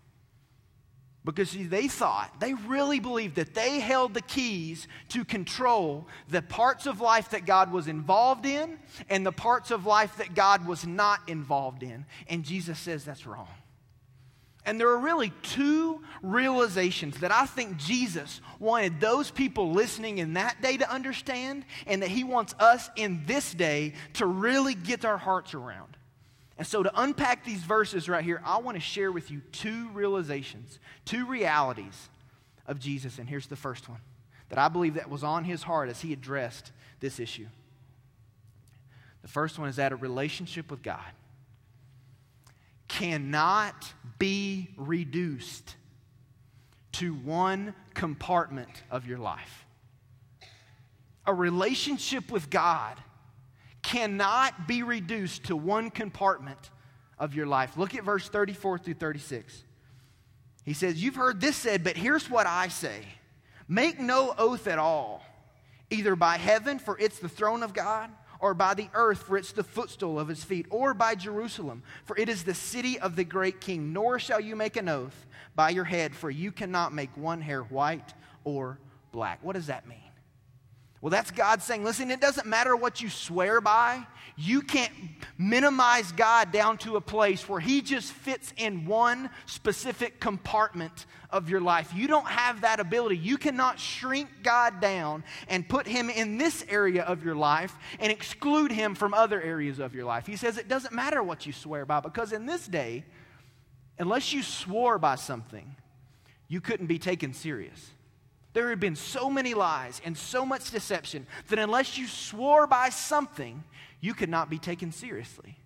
Because 1.24 1.50
see, 1.50 1.64
they 1.64 1.88
thought, 1.88 2.38
they 2.38 2.52
really 2.52 3.00
believed 3.00 3.36
that 3.36 3.54
they 3.54 3.80
held 3.80 4.12
the 4.12 4.20
keys 4.20 4.86
to 5.08 5.24
control 5.24 6.06
the 6.28 6.42
parts 6.42 6.84
of 6.84 7.00
life 7.00 7.30
that 7.30 7.46
God 7.46 7.72
was 7.72 7.88
involved 7.88 8.44
in 8.44 8.78
and 9.08 9.24
the 9.24 9.32
parts 9.32 9.70
of 9.70 9.86
life 9.86 10.18
that 10.18 10.34
God 10.34 10.66
was 10.66 10.86
not 10.86 11.20
involved 11.26 11.82
in. 11.82 12.04
And 12.28 12.44
Jesus 12.44 12.78
says 12.78 13.04
that's 13.06 13.26
wrong. 13.26 13.48
And 14.66 14.80
there 14.80 14.88
are 14.88 14.98
really 14.98 15.30
two 15.42 16.00
realizations 16.22 17.18
that 17.18 17.30
I 17.30 17.44
think 17.44 17.76
Jesus 17.76 18.40
wanted 18.58 18.98
those 18.98 19.30
people 19.30 19.72
listening 19.72 20.18
in 20.18 20.34
that 20.34 20.62
day 20.62 20.78
to 20.78 20.90
understand, 20.90 21.66
and 21.86 22.02
that 22.02 22.08
he 22.08 22.24
wants 22.24 22.54
us 22.58 22.88
in 22.96 23.22
this 23.26 23.52
day 23.52 23.92
to 24.14 24.26
really 24.26 24.74
get 24.74 25.04
our 25.04 25.18
hearts 25.18 25.52
around. 25.52 25.96
And 26.56 26.66
so, 26.66 26.82
to 26.82 26.90
unpack 26.94 27.44
these 27.44 27.62
verses 27.62 28.08
right 28.08 28.24
here, 28.24 28.40
I 28.44 28.58
want 28.58 28.76
to 28.76 28.80
share 28.80 29.12
with 29.12 29.30
you 29.30 29.42
two 29.52 29.88
realizations, 29.90 30.78
two 31.04 31.26
realities 31.26 32.08
of 32.66 32.78
Jesus. 32.78 33.18
And 33.18 33.28
here's 33.28 33.48
the 33.48 33.56
first 33.56 33.88
one 33.88 34.00
that 34.48 34.58
I 34.58 34.68
believe 34.68 34.94
that 34.94 35.10
was 35.10 35.24
on 35.24 35.44
his 35.44 35.62
heart 35.62 35.88
as 35.88 36.00
he 36.00 36.12
addressed 36.12 36.70
this 37.00 37.18
issue. 37.18 37.46
The 39.22 39.28
first 39.28 39.58
one 39.58 39.68
is 39.68 39.76
that 39.76 39.92
a 39.92 39.96
relationship 39.96 40.70
with 40.70 40.82
God 40.82 41.10
cannot 42.88 43.92
be 44.18 44.70
reduced 44.76 45.76
to 46.92 47.14
one 47.14 47.74
compartment 47.94 48.82
of 48.90 49.06
your 49.06 49.18
life. 49.18 49.66
A 51.26 51.34
relationship 51.34 52.30
with 52.30 52.50
God 52.50 52.98
cannot 53.82 54.68
be 54.68 54.82
reduced 54.82 55.44
to 55.44 55.56
one 55.56 55.90
compartment 55.90 56.70
of 57.18 57.34
your 57.34 57.46
life. 57.46 57.76
Look 57.76 57.94
at 57.94 58.04
verse 58.04 58.28
34 58.28 58.78
through 58.78 58.94
36. 58.94 59.64
He 60.64 60.72
says, 60.72 61.02
You've 61.02 61.16
heard 61.16 61.40
this 61.40 61.56
said, 61.56 61.84
but 61.84 61.96
here's 61.96 62.30
what 62.30 62.46
I 62.46 62.68
say 62.68 63.04
Make 63.68 63.98
no 63.98 64.34
oath 64.36 64.66
at 64.66 64.78
all, 64.78 65.22
either 65.90 66.16
by 66.16 66.36
heaven, 66.36 66.78
for 66.78 66.98
it's 66.98 67.18
the 67.18 67.28
throne 67.28 67.62
of 67.62 67.72
God, 67.72 68.10
or 68.40 68.54
by 68.54 68.74
the 68.74 68.88
earth, 68.94 69.24
for 69.24 69.36
it's 69.36 69.52
the 69.52 69.64
footstool 69.64 70.18
of 70.20 70.28
his 70.28 70.44
feet, 70.44 70.66
or 70.70 70.94
by 70.94 71.14
Jerusalem, 71.14 71.82
for 72.04 72.16
it 72.16 72.28
is 72.28 72.44
the 72.44 72.54
city 72.54 72.98
of 72.98 73.16
the 73.16 73.24
great 73.24 73.60
king. 73.60 73.92
Nor 73.92 74.18
shall 74.18 74.40
you 74.40 74.56
make 74.56 74.76
an 74.76 74.88
oath 74.88 75.26
by 75.54 75.70
your 75.70 75.84
head, 75.84 76.14
for 76.14 76.30
you 76.30 76.52
cannot 76.52 76.92
make 76.92 77.16
one 77.16 77.40
hair 77.40 77.62
white 77.62 78.14
or 78.44 78.78
black. 79.12 79.38
What 79.42 79.54
does 79.54 79.66
that 79.68 79.88
mean? 79.88 79.98
Well, 81.04 81.10
that's 81.10 81.30
God 81.30 81.60
saying, 81.60 81.84
listen, 81.84 82.10
it 82.10 82.18
doesn't 82.18 82.46
matter 82.46 82.74
what 82.74 83.02
you 83.02 83.10
swear 83.10 83.60
by. 83.60 84.06
You 84.38 84.62
can't 84.62 84.90
minimize 85.36 86.10
God 86.12 86.50
down 86.50 86.78
to 86.78 86.96
a 86.96 87.00
place 87.02 87.46
where 87.46 87.60
He 87.60 87.82
just 87.82 88.10
fits 88.10 88.54
in 88.56 88.86
one 88.86 89.28
specific 89.44 90.18
compartment 90.18 91.04
of 91.28 91.50
your 91.50 91.60
life. 91.60 91.92
You 91.94 92.06
don't 92.06 92.26
have 92.26 92.62
that 92.62 92.80
ability. 92.80 93.18
You 93.18 93.36
cannot 93.36 93.78
shrink 93.78 94.30
God 94.42 94.80
down 94.80 95.24
and 95.46 95.68
put 95.68 95.86
Him 95.86 96.08
in 96.08 96.38
this 96.38 96.64
area 96.70 97.02
of 97.02 97.22
your 97.22 97.36
life 97.36 97.76
and 98.00 98.10
exclude 98.10 98.72
Him 98.72 98.94
from 98.94 99.12
other 99.12 99.42
areas 99.42 99.80
of 99.80 99.94
your 99.94 100.06
life. 100.06 100.26
He 100.26 100.36
says 100.36 100.56
it 100.56 100.68
doesn't 100.68 100.94
matter 100.94 101.22
what 101.22 101.44
you 101.44 101.52
swear 101.52 101.84
by 101.84 102.00
because 102.00 102.32
in 102.32 102.46
this 102.46 102.66
day, 102.66 103.04
unless 103.98 104.32
you 104.32 104.42
swore 104.42 104.98
by 104.98 105.16
something, 105.16 105.76
you 106.48 106.62
couldn't 106.62 106.86
be 106.86 106.98
taken 106.98 107.34
serious. 107.34 107.90
There 108.54 108.70
had 108.70 108.80
been 108.80 108.96
so 108.96 109.28
many 109.28 109.52
lies 109.52 110.00
and 110.04 110.16
so 110.16 110.46
much 110.46 110.70
deception 110.70 111.26
that 111.48 111.58
unless 111.58 111.98
you 111.98 112.06
swore 112.06 112.66
by 112.66 112.88
something, 112.88 113.62
you 114.00 114.14
could 114.14 114.30
not 114.30 114.48
be 114.48 114.58
taken 114.58 114.92
seriously. 114.92 115.58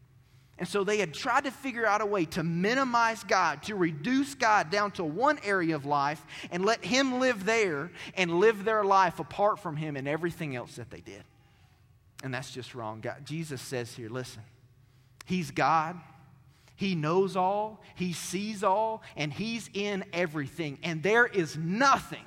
And 0.58 0.66
so 0.66 0.82
they 0.82 0.98
had 0.98 1.14
tried 1.14 1.44
to 1.44 1.52
figure 1.52 1.86
out 1.86 2.00
a 2.00 2.06
way 2.06 2.24
to 2.24 2.42
minimize 2.42 3.22
God, 3.22 3.62
to 3.64 3.76
reduce 3.76 4.34
God 4.34 4.70
down 4.70 4.90
to 4.92 5.04
one 5.04 5.38
area 5.44 5.76
of 5.76 5.86
life 5.86 6.24
and 6.50 6.64
let 6.64 6.84
Him 6.84 7.20
live 7.20 7.44
there 7.44 7.92
and 8.16 8.40
live 8.40 8.64
their 8.64 8.82
life 8.82 9.20
apart 9.20 9.60
from 9.60 9.76
Him 9.76 9.94
and 9.94 10.08
everything 10.08 10.56
else 10.56 10.76
that 10.76 10.90
they 10.90 11.00
did. 11.00 11.22
And 12.24 12.34
that's 12.34 12.50
just 12.50 12.74
wrong. 12.74 13.00
God, 13.00 13.24
Jesus 13.24 13.62
says 13.62 13.94
here, 13.94 14.08
listen, 14.08 14.42
He's 15.26 15.50
God. 15.50 16.00
He 16.74 16.94
knows 16.94 17.36
all, 17.36 17.82
He 17.96 18.12
sees 18.12 18.64
all, 18.64 19.02
and 19.16 19.32
He's 19.32 19.68
in 19.74 20.04
everything. 20.12 20.78
And 20.82 21.02
there 21.02 21.26
is 21.26 21.56
nothing 21.56 22.24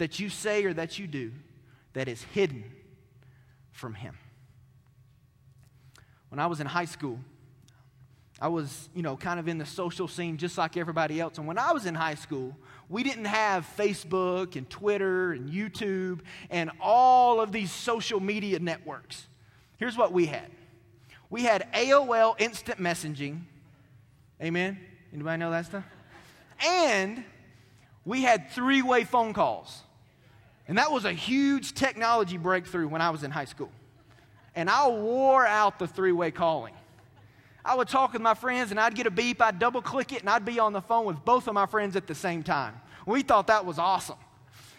that 0.00 0.18
you 0.18 0.30
say 0.30 0.64
or 0.64 0.72
that 0.72 0.98
you 0.98 1.06
do 1.06 1.30
that 1.92 2.08
is 2.08 2.22
hidden 2.22 2.64
from 3.70 3.94
Him. 3.94 4.16
When 6.30 6.38
I 6.38 6.46
was 6.46 6.58
in 6.58 6.66
high 6.66 6.86
school, 6.86 7.18
I 8.40 8.48
was, 8.48 8.88
you 8.94 9.02
know, 9.02 9.18
kind 9.18 9.38
of 9.38 9.46
in 9.46 9.58
the 9.58 9.66
social 9.66 10.08
scene 10.08 10.38
just 10.38 10.56
like 10.56 10.78
everybody 10.78 11.20
else. 11.20 11.36
And 11.36 11.46
when 11.46 11.58
I 11.58 11.72
was 11.72 11.84
in 11.84 11.94
high 11.94 12.14
school, 12.14 12.56
we 12.88 13.02
didn't 13.02 13.26
have 13.26 13.66
Facebook 13.76 14.56
and 14.56 14.68
Twitter 14.70 15.32
and 15.32 15.50
YouTube 15.50 16.20
and 16.48 16.70
all 16.80 17.42
of 17.42 17.52
these 17.52 17.70
social 17.70 18.20
media 18.20 18.58
networks. 18.58 19.26
Here's 19.76 19.98
what 19.98 20.12
we 20.12 20.26
had 20.26 20.50
we 21.28 21.42
had 21.42 21.70
AOL 21.74 22.40
instant 22.40 22.80
messaging. 22.80 23.42
Amen? 24.42 24.80
Anybody 25.12 25.38
know 25.38 25.50
that 25.50 25.66
stuff? 25.66 25.84
And 26.64 27.22
we 28.06 28.22
had 28.22 28.50
three 28.50 28.80
way 28.80 29.04
phone 29.04 29.34
calls. 29.34 29.82
And 30.70 30.78
that 30.78 30.92
was 30.92 31.04
a 31.04 31.12
huge 31.12 31.74
technology 31.74 32.36
breakthrough 32.36 32.86
when 32.86 33.02
I 33.02 33.10
was 33.10 33.24
in 33.24 33.32
high 33.32 33.46
school. 33.46 33.72
And 34.54 34.70
I 34.70 34.86
wore 34.86 35.44
out 35.44 35.80
the 35.80 35.88
three 35.88 36.12
way 36.12 36.30
calling. 36.30 36.74
I 37.64 37.74
would 37.74 37.88
talk 37.88 38.12
with 38.12 38.22
my 38.22 38.34
friends 38.34 38.70
and 38.70 38.78
I'd 38.78 38.94
get 38.94 39.08
a 39.08 39.10
beep, 39.10 39.42
I'd 39.42 39.58
double 39.58 39.82
click 39.82 40.12
it, 40.12 40.20
and 40.20 40.30
I'd 40.30 40.44
be 40.44 40.60
on 40.60 40.72
the 40.72 40.80
phone 40.80 41.06
with 41.06 41.24
both 41.24 41.48
of 41.48 41.54
my 41.54 41.66
friends 41.66 41.96
at 41.96 42.06
the 42.06 42.14
same 42.14 42.44
time. 42.44 42.80
We 43.04 43.22
thought 43.22 43.48
that 43.48 43.66
was 43.66 43.80
awesome. 43.80 44.18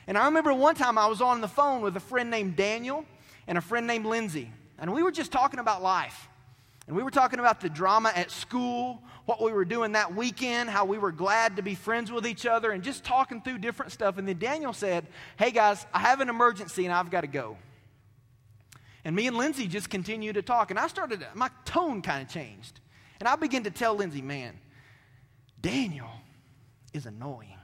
And 0.07 0.17
I 0.17 0.24
remember 0.27 0.53
one 0.53 0.75
time 0.75 0.98
I 0.98 1.07
was 1.07 1.19
on 1.19 1.41
the 1.41 1.50
phone 1.50 1.81
with 1.81 1.98
a 1.98 2.00
friend 2.00 2.31
named 2.31 2.55
Daniel 2.55 3.03
and 3.45 3.57
a 3.57 3.62
friend 3.62 3.86
named 3.86 4.05
Lindsay, 4.05 4.50
and 4.79 4.93
we 4.93 5.03
were 5.03 5.12
just 5.12 5.33
talking 5.33 5.60
about 5.60 5.83
life. 5.83 6.29
And 6.91 6.98
we 6.98 7.03
were 7.03 7.10
talking 7.10 7.39
about 7.39 7.62
the 7.62 7.69
drama 7.69 8.12
at 8.13 8.31
school, 8.31 9.01
what 9.24 9.41
we 9.41 9.53
were 9.53 9.63
doing 9.63 9.93
that 9.93 10.13
weekend, 10.13 10.69
how 10.69 10.83
we 10.83 10.98
were 10.98 11.13
glad 11.13 11.55
to 11.55 11.62
be 11.62 11.74
friends 11.74 12.12
with 12.12 12.27
each 12.27 12.45
other, 12.45 12.71
and 12.71 12.83
just 12.83 13.05
talking 13.05 13.41
through 13.41 13.60
different 13.60 13.93
stuff. 13.93 14.17
And 14.17 14.27
then 14.27 14.38
Daniel 14.38 14.74
said, 14.74 15.07
Hey 15.38 15.51
guys, 15.51 15.86
I 15.93 16.00
have 16.00 16.19
an 16.19 16.27
emergency 16.27 16.83
and 16.83 16.93
I've 16.93 17.10
got 17.10 17.21
to 17.21 17.27
go. 17.27 17.55
And 19.05 19.15
me 19.15 19.25
and 19.27 19.38
Lindsay 19.38 19.67
just 19.67 19.89
continued 19.89 20.33
to 20.33 20.41
talk. 20.41 20.69
And 20.69 20.77
I 20.77 20.88
started, 20.88 21.25
my 21.33 21.50
tone 21.63 22.01
kind 22.01 22.24
of 22.24 22.27
changed. 22.27 22.81
And 23.21 23.29
I 23.29 23.38
began 23.38 23.63
to 23.63 23.71
tell 23.71 23.95
Lindsay, 23.95 24.21
Man, 24.21 24.60
Daniel 25.62 26.12
is 26.91 27.05
annoying. 27.05 27.55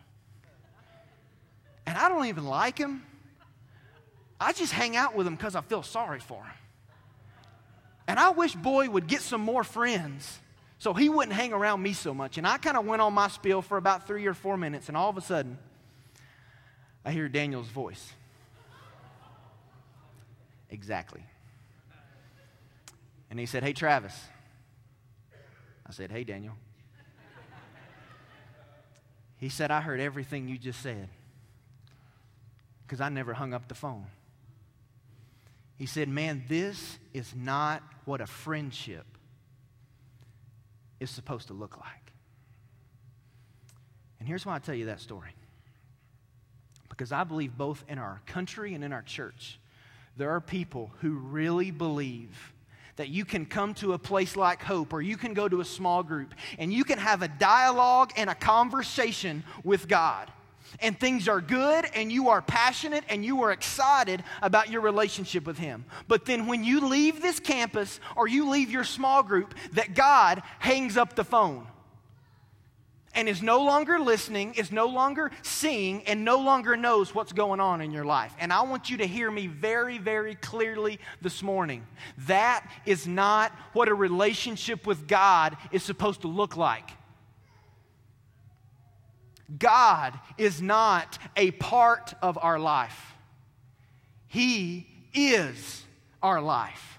And 1.86 1.98
I 1.98 2.08
don't 2.08 2.28
even 2.28 2.46
like 2.46 2.78
him. 2.78 3.04
I 4.40 4.54
just 4.54 4.72
hang 4.72 4.96
out 4.96 5.18
with 5.18 5.28
him 5.28 5.36
because 5.36 5.58
I 5.58 5.60
feel 5.60 5.84
sorry 5.84 6.22
for 6.22 6.46
him. 6.46 6.54
And 8.08 8.18
I 8.20 8.30
wish 8.30 8.56
Boy 8.56 8.90
would 8.90 9.08
get 9.08 9.22
some 9.22 9.42
more 9.42 9.64
friends 9.64 10.40
so 10.80 10.94
he 10.94 11.10
wouldn't 11.10 11.36
hang 11.36 11.54
around 11.54 11.82
me 11.82 11.94
so 11.94 12.14
much. 12.14 12.38
And 12.38 12.48
I 12.48 12.58
kind 12.58 12.78
of 12.78 12.86
went 12.86 13.02
on 13.02 13.14
my 13.14 13.28
spiel 13.28 13.62
for 13.62 13.78
about 13.78 14.08
three 14.08 14.26
or 14.28 14.34
four 14.34 14.58
minutes, 14.58 14.88
and 14.88 14.98
all 14.98 15.10
of 15.10 15.18
a 15.18 15.22
sudden, 15.22 15.58
I 17.04 17.12
hear 17.12 17.28
Daniel's 17.28 17.68
voice. 17.68 18.14
Exactly. 20.70 21.24
And 23.30 23.40
he 23.40 23.46
said, 23.46 23.64
Hey, 23.64 23.74
Travis. 23.74 24.14
I 25.86 25.92
said, 25.92 26.12
Hey, 26.12 26.24
Daniel. 26.24 26.54
He 29.38 29.50
said, 29.50 29.72
I 29.72 29.82
heard 29.82 30.00
everything 30.00 30.48
you 30.48 30.58
just 30.58 30.82
said 30.82 31.10
because 32.86 33.02
I 33.02 33.10
never 33.10 33.34
hung 33.34 33.54
up 33.54 33.68
the 33.68 33.76
phone. 33.76 34.06
He 35.78 35.86
said, 35.86 36.10
Man, 36.10 36.44
this 36.48 36.98
is 37.14 37.34
not 37.36 37.84
what 38.06 38.20
a 38.20 38.28
friendship 38.28 39.06
is 41.00 41.10
supposed 41.10 41.48
to 41.48 41.54
look 41.54 41.78
like. 41.78 42.12
And 44.20 44.28
here's 44.28 44.46
why 44.46 44.56
I 44.56 44.60
tell 44.60 44.76
you 44.76 44.86
that 44.86 45.00
story. 45.00 45.30
Because 46.90 47.12
I 47.12 47.24
believe 47.24 47.56
both 47.56 47.84
in 47.88 48.00
our 48.00 48.22
country 48.26 48.74
and 48.74 48.84
in 48.84 48.92
our 48.92 49.04
church, 49.04 49.60
there 50.16 50.32
are 50.32 50.42
people 50.42 50.92
who 51.02 51.12
really 51.12 51.70
believe 51.70 52.54
that 52.96 53.10
you 53.10 53.24
can 53.24 53.46
come 53.46 53.76
to 53.76 53.94
a 53.94 54.00
place 54.00 54.36
like 54.36 54.64
Hope 54.64 54.92
or 54.92 55.04
you 55.04 55.18
can 55.18 55.36
go 55.36 55.48
to 55.48 55.62
a 55.62 55.66
small 55.66 56.02
group 56.02 56.34
and 56.58 56.74
you 56.74 56.84
can 56.84 56.98
have 56.98 57.22
a 57.22 57.28
dialogue 57.28 58.12
and 58.18 58.28
a 58.28 58.34
conversation 58.34 59.44
with 59.64 59.88
God 59.88 60.32
and 60.80 61.00
things 61.00 61.28
are 61.28 61.42
good 61.42 61.86
and 61.96 62.12
you 62.12 62.30
are 62.30 62.42
passionate 62.42 63.04
and 63.10 63.24
you 63.24 63.44
are 63.44 63.52
excited 63.52 64.24
about 64.42 64.70
your 64.70 64.82
relationship 64.82 65.46
with 65.46 65.58
Him. 65.58 65.86
But 66.08 66.26
then 66.26 66.48
when 66.48 66.64
you 66.64 66.88
leave 66.88 67.22
this 67.22 67.40
campus 67.40 68.00
or 68.16 68.28
you 68.28 68.50
leave 68.50 68.70
your 68.70 68.84
small 68.84 69.24
group, 69.24 69.54
that 69.74 69.94
God 69.94 70.42
hangs 70.60 70.98
up 70.98 71.16
the 71.16 71.24
phone 71.24 71.68
and 73.18 73.28
is 73.28 73.42
no 73.42 73.64
longer 73.64 74.00
listening, 74.00 74.54
is 74.54 74.72
no 74.72 74.86
longer 74.86 75.32
seeing, 75.42 76.04
and 76.04 76.24
no 76.24 76.38
longer 76.38 76.78
knows 76.78 77.16
what's 77.16 77.34
going 77.34 77.60
on 77.60 77.82
in 77.82 77.92
your 77.92 78.06
life. 78.06 78.32
And 78.40 78.54
I 78.54 78.62
want 78.62 78.92
you 78.92 78.98
to 78.98 79.08
hear 79.08 79.32
me 79.32 79.48
very, 79.48 79.98
very 79.98 80.36
clearly 80.36 81.00
this 81.20 81.42
morning. 81.42 81.84
That 82.28 82.70
is 82.86 83.08
not 83.08 83.52
what 83.74 83.88
a 83.88 83.94
relationship 83.96 84.86
with 84.86 85.08
God 85.08 85.58
is 85.72 85.82
supposed 85.82 86.22
to 86.22 86.28
look 86.28 86.58
like. 86.58 86.92
God 89.56 90.20
is 90.38 90.62
not 90.62 91.18
a 91.36 91.52
part 91.52 92.14
of 92.22 92.38
our 92.42 92.60
life, 92.60 93.14
He 94.28 94.88
is 95.14 95.84
our 96.22 96.42
life. 96.42 96.94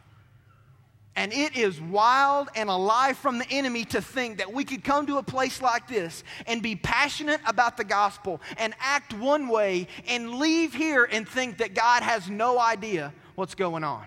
And 1.15 1.33
it 1.33 1.57
is 1.57 1.81
wild 1.81 2.49
and 2.55 2.71
alive 2.71 3.19
from 3.19 3.39
the 3.39 3.51
enemy 3.51 3.85
to 3.87 4.01
think 4.01 4.39
that 4.39 4.53
we 4.53 4.63
could 4.63 4.85
come 4.85 5.05
to 5.07 5.19
a 5.19 5.23
place 5.23 5.61
like 5.61 5.89
this 5.89 6.23
and 6.47 6.63
be 6.63 6.77
passionate 6.77 7.41
about 7.45 7.77
the 7.77 7.83
gospel 7.83 8.41
and 8.57 8.73
act 8.79 9.13
one 9.15 9.49
way 9.49 9.89
and 10.07 10.37
leave 10.37 10.73
here 10.73 11.09
and 11.11 11.29
think 11.29 11.59
that 11.59 11.75
God 11.75 12.05
has 12.05 12.31
no 12.31 12.61
idea 12.61 13.13
what's 13.35 13.57
going 13.57 13.83
on. 13.83 14.05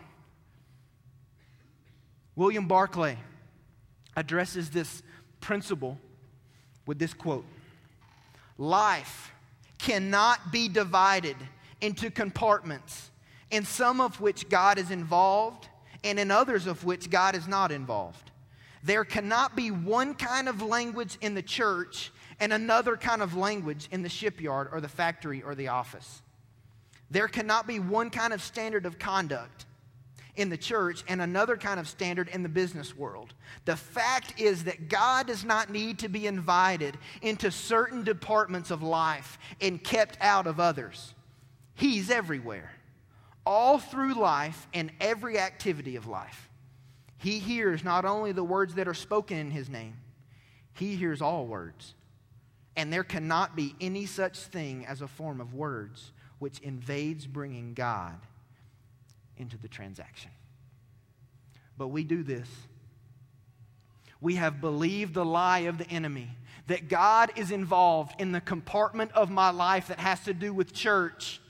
William 2.38 2.66
Barclay 2.66 3.18
addresses 4.16 4.70
this 4.70 5.04
principle 5.42 5.98
with 6.86 6.98
this 6.98 7.14
quote 7.14 7.46
Life 8.58 9.32
cannot 9.78 10.52
be 10.52 10.68
divided 10.68 11.38
into 11.82 12.12
compartments, 12.12 13.10
in 13.50 13.66
some 13.66 14.00
of 14.00 14.22
which 14.22 14.50
God 14.50 14.78
is 14.78 14.92
involved 14.92 15.68
and 16.04 16.20
in 16.20 16.32
others 16.32 16.68
of 16.68 16.84
which 16.84 17.10
God 17.10 17.36
is 17.36 17.48
not 17.48 17.72
involved. 17.72 18.32
There 18.84 19.06
cannot 19.06 19.56
be 19.56 19.70
one 19.70 20.16
kind 20.16 20.50
of 20.50 20.62
language 20.62 21.18
in 21.22 21.36
the 21.36 21.42
church 21.42 22.12
and 22.40 22.52
another 22.52 22.98
kind 22.98 23.22
of 23.22 23.36
language 23.36 23.88
in 23.92 24.02
the 24.02 24.10
shipyard 24.10 24.70
or 24.72 24.82
the 24.82 24.88
factory 24.88 25.44
or 25.44 25.54
the 25.54 25.68
office. 25.68 26.22
There 27.12 27.28
cannot 27.28 27.68
be 27.68 27.80
one 27.80 28.10
kind 28.10 28.34
of 28.34 28.42
standard 28.42 28.86
of 28.86 28.98
conduct 28.98 29.66
in 30.36 30.50
the 30.50 30.58
church 30.58 31.04
and 31.08 31.22
another 31.22 31.58
kind 31.58 31.80
of 31.80 31.88
standard 31.88 32.30
in 32.30 32.44
the 32.44 32.50
business 32.50 32.96
world. 32.96 33.34
The 33.66 33.76
fact 33.76 34.40
is 34.40 34.64
that 34.66 34.90
God 34.90 35.28
does 35.28 35.44
not 35.44 35.70
need 35.70 36.00
to 36.00 36.10
be 36.10 36.28
invited 36.28 36.98
into 37.22 37.52
certain 37.52 38.04
departments 38.04 38.72
of 38.72 38.82
life 38.82 39.38
and 39.60 39.84
kept 39.84 40.18
out 40.22 40.48
of 40.48 40.60
others. 40.60 41.14
He's 41.76 42.10
everywhere 42.10 42.72
all 43.46 43.80
through 43.80 44.14
life 44.14 44.68
and 44.74 44.92
every 45.00 45.40
activity 45.40 45.96
of 45.96 46.08
life. 46.08 46.50
He 47.18 47.40
hears 47.40 47.84
not 47.84 48.06
only 48.06 48.32
the 48.32 48.44
words 48.44 48.76
that 48.76 48.88
are 48.88 48.94
spoken 48.94 49.38
in 49.38 49.52
His 49.52 49.70
name, 49.70 49.98
He 50.74 50.96
hears 50.96 51.22
all 51.22 51.46
words. 51.46 51.96
And 52.76 52.92
there 52.92 53.04
cannot 53.04 53.56
be 53.56 53.76
any 53.82 54.06
such 54.06 54.38
thing 54.38 54.86
as 54.86 55.02
a 55.02 55.08
form 55.08 55.42
of 55.42 55.54
words 55.54 56.12
which 56.40 56.60
invades 56.60 57.28
bringing 57.28 57.74
God 57.74 58.16
into 59.42 59.58
the 59.58 59.68
transaction. 59.68 60.32
But 61.78 61.90
we 61.90 62.04
do 62.04 62.24
this. 62.24 62.48
We 64.22 64.36
have 64.36 64.62
believed 64.62 65.16
the 65.16 65.26
lie 65.26 65.60
of 65.60 65.78
the 65.78 65.90
enemy 65.90 66.30
that 66.68 66.88
God 66.88 67.32
is 67.36 67.52
involved 67.52 68.22
in 68.22 68.32
the 68.32 68.42
compartment 68.42 69.12
of 69.14 69.30
my 69.32 69.50
life 69.50 69.88
that 69.88 70.00
has 70.00 70.20
to 70.26 70.34
do 70.34 70.54
with 70.54 70.74
church 70.74 71.42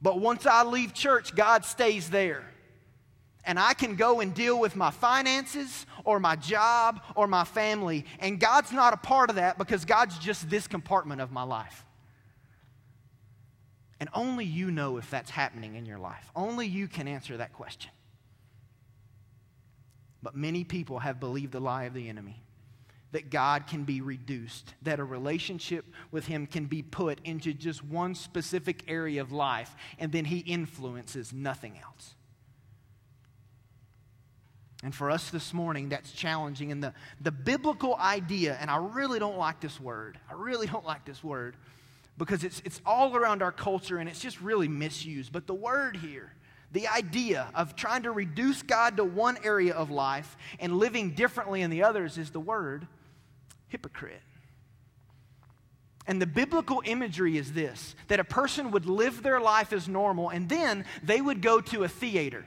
but 0.00 0.20
once 0.20 0.46
I 0.46 0.62
leave 0.64 0.94
church, 0.94 1.34
God 1.34 1.64
stays 1.64 2.10
there. 2.10 2.44
And 3.44 3.58
I 3.58 3.72
can 3.74 3.96
go 3.96 4.20
and 4.20 4.34
deal 4.34 4.60
with 4.60 4.76
my 4.76 4.90
finances 4.90 5.86
or 6.04 6.20
my 6.20 6.36
job 6.36 7.00
or 7.14 7.26
my 7.26 7.44
family. 7.44 8.04
And 8.20 8.38
God's 8.38 8.72
not 8.72 8.92
a 8.92 8.96
part 8.96 9.30
of 9.30 9.36
that 9.36 9.58
because 9.58 9.84
God's 9.84 10.18
just 10.18 10.50
this 10.50 10.66
compartment 10.66 11.20
of 11.20 11.32
my 11.32 11.42
life. 11.42 11.84
And 14.00 14.08
only 14.14 14.44
you 14.44 14.70
know 14.70 14.96
if 14.96 15.10
that's 15.10 15.30
happening 15.30 15.74
in 15.74 15.84
your 15.84 15.98
life. 15.98 16.30
Only 16.36 16.66
you 16.66 16.86
can 16.86 17.08
answer 17.08 17.36
that 17.38 17.52
question. 17.52 17.90
But 20.22 20.36
many 20.36 20.64
people 20.64 21.00
have 21.00 21.20
believed 21.20 21.52
the 21.52 21.60
lie 21.60 21.84
of 21.84 21.94
the 21.94 22.08
enemy 22.08 22.42
that 23.12 23.30
God 23.30 23.66
can 23.66 23.84
be 23.84 24.00
reduced, 24.00 24.74
that 24.82 25.00
a 25.00 25.04
relationship 25.04 25.86
with 26.10 26.26
Him 26.26 26.46
can 26.46 26.66
be 26.66 26.82
put 26.82 27.20
into 27.24 27.54
just 27.54 27.82
one 27.82 28.14
specific 28.14 28.84
area 28.86 29.22
of 29.22 29.32
life, 29.32 29.74
and 29.98 30.12
then 30.12 30.26
He 30.26 30.38
influences 30.38 31.32
nothing 31.32 31.78
else. 31.82 32.14
And 34.84 34.94
for 34.94 35.10
us 35.10 35.30
this 35.30 35.52
morning, 35.52 35.88
that's 35.88 36.12
challenging. 36.12 36.70
And 36.70 36.82
the, 36.82 36.92
the 37.20 37.32
biblical 37.32 37.96
idea, 37.96 38.56
and 38.60 38.70
I 38.70 38.76
really 38.76 39.18
don't 39.18 39.38
like 39.38 39.60
this 39.60 39.80
word, 39.80 40.18
I 40.30 40.34
really 40.34 40.66
don't 40.66 40.84
like 40.84 41.04
this 41.04 41.24
word 41.24 41.56
because 42.18 42.44
it's, 42.44 42.60
it's 42.64 42.82
all 42.84 43.16
around 43.16 43.42
our 43.42 43.52
culture 43.52 43.98
and 43.98 44.08
it's 44.08 44.20
just 44.20 44.40
really 44.40 44.68
misused. 44.68 45.32
But 45.32 45.46
the 45.46 45.54
word 45.54 45.96
here, 45.96 46.32
the 46.72 46.88
idea 46.88 47.48
of 47.54 47.76
trying 47.76 48.02
to 48.02 48.10
reduce 48.10 48.62
God 48.62 48.96
to 48.98 49.04
one 49.04 49.38
area 49.42 49.72
of 49.72 49.90
life 49.90 50.36
and 50.58 50.76
living 50.76 51.12
differently 51.12 51.62
in 51.62 51.70
the 51.70 51.84
others 51.84 52.18
is 52.18 52.30
the 52.30 52.40
word 52.40 52.86
hypocrite. 53.68 54.20
And 56.06 56.20
the 56.20 56.26
biblical 56.26 56.82
imagery 56.84 57.36
is 57.36 57.52
this 57.52 57.94
that 58.08 58.18
a 58.18 58.24
person 58.24 58.72
would 58.72 58.86
live 58.86 59.22
their 59.22 59.40
life 59.40 59.72
as 59.72 59.88
normal 59.88 60.30
and 60.30 60.48
then 60.48 60.84
they 61.02 61.20
would 61.20 61.40
go 61.40 61.60
to 61.60 61.84
a 61.84 61.88
theater. 61.88 62.44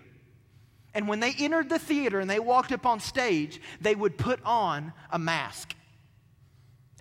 And 0.93 1.07
when 1.07 1.21
they 1.21 1.33
entered 1.39 1.69
the 1.69 1.79
theater 1.79 2.19
and 2.19 2.29
they 2.29 2.39
walked 2.39 2.73
up 2.73 2.85
on 2.85 2.99
stage, 2.99 3.61
they 3.79 3.95
would 3.95 4.17
put 4.17 4.43
on 4.43 4.91
a 5.09 5.17
mask. 5.17 5.73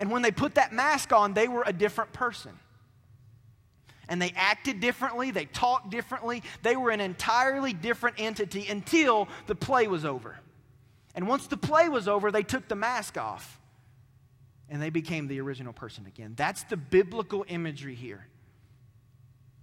And 0.01 0.11
when 0.11 0.23
they 0.23 0.31
put 0.31 0.55
that 0.55 0.73
mask 0.73 1.13
on, 1.13 1.35
they 1.35 1.47
were 1.47 1.63
a 1.65 1.73
different 1.73 2.13
person. 2.13 2.53
And 4.09 4.21
they 4.21 4.33
acted 4.35 4.81
differently, 4.81 5.31
they 5.31 5.45
talked 5.45 5.91
differently, 5.91 6.43
they 6.63 6.75
were 6.75 6.91
an 6.91 7.01
entirely 7.01 7.73
different 7.73 8.17
entity 8.19 8.67
until 8.69 9.29
the 9.47 9.55
play 9.55 9.87
was 9.87 10.05
over. 10.05 10.41
And 11.15 11.29
once 11.29 11.47
the 11.47 11.57
play 11.57 11.89
was 11.89 12.09
over, 12.09 12.33
they 12.33 12.43
took 12.43 12.67
the 12.67 12.75
mask 12.75 13.17
off 13.17 13.61
and 14.69 14.81
they 14.81 14.91
became 14.91 15.29
the 15.29 15.41
original 15.41 15.73
person 15.73 16.07
again. 16.07 16.33
That's 16.37 16.65
the 16.65 16.77
biblical 16.77 17.45
imagery 17.49 17.95
here 17.95 18.27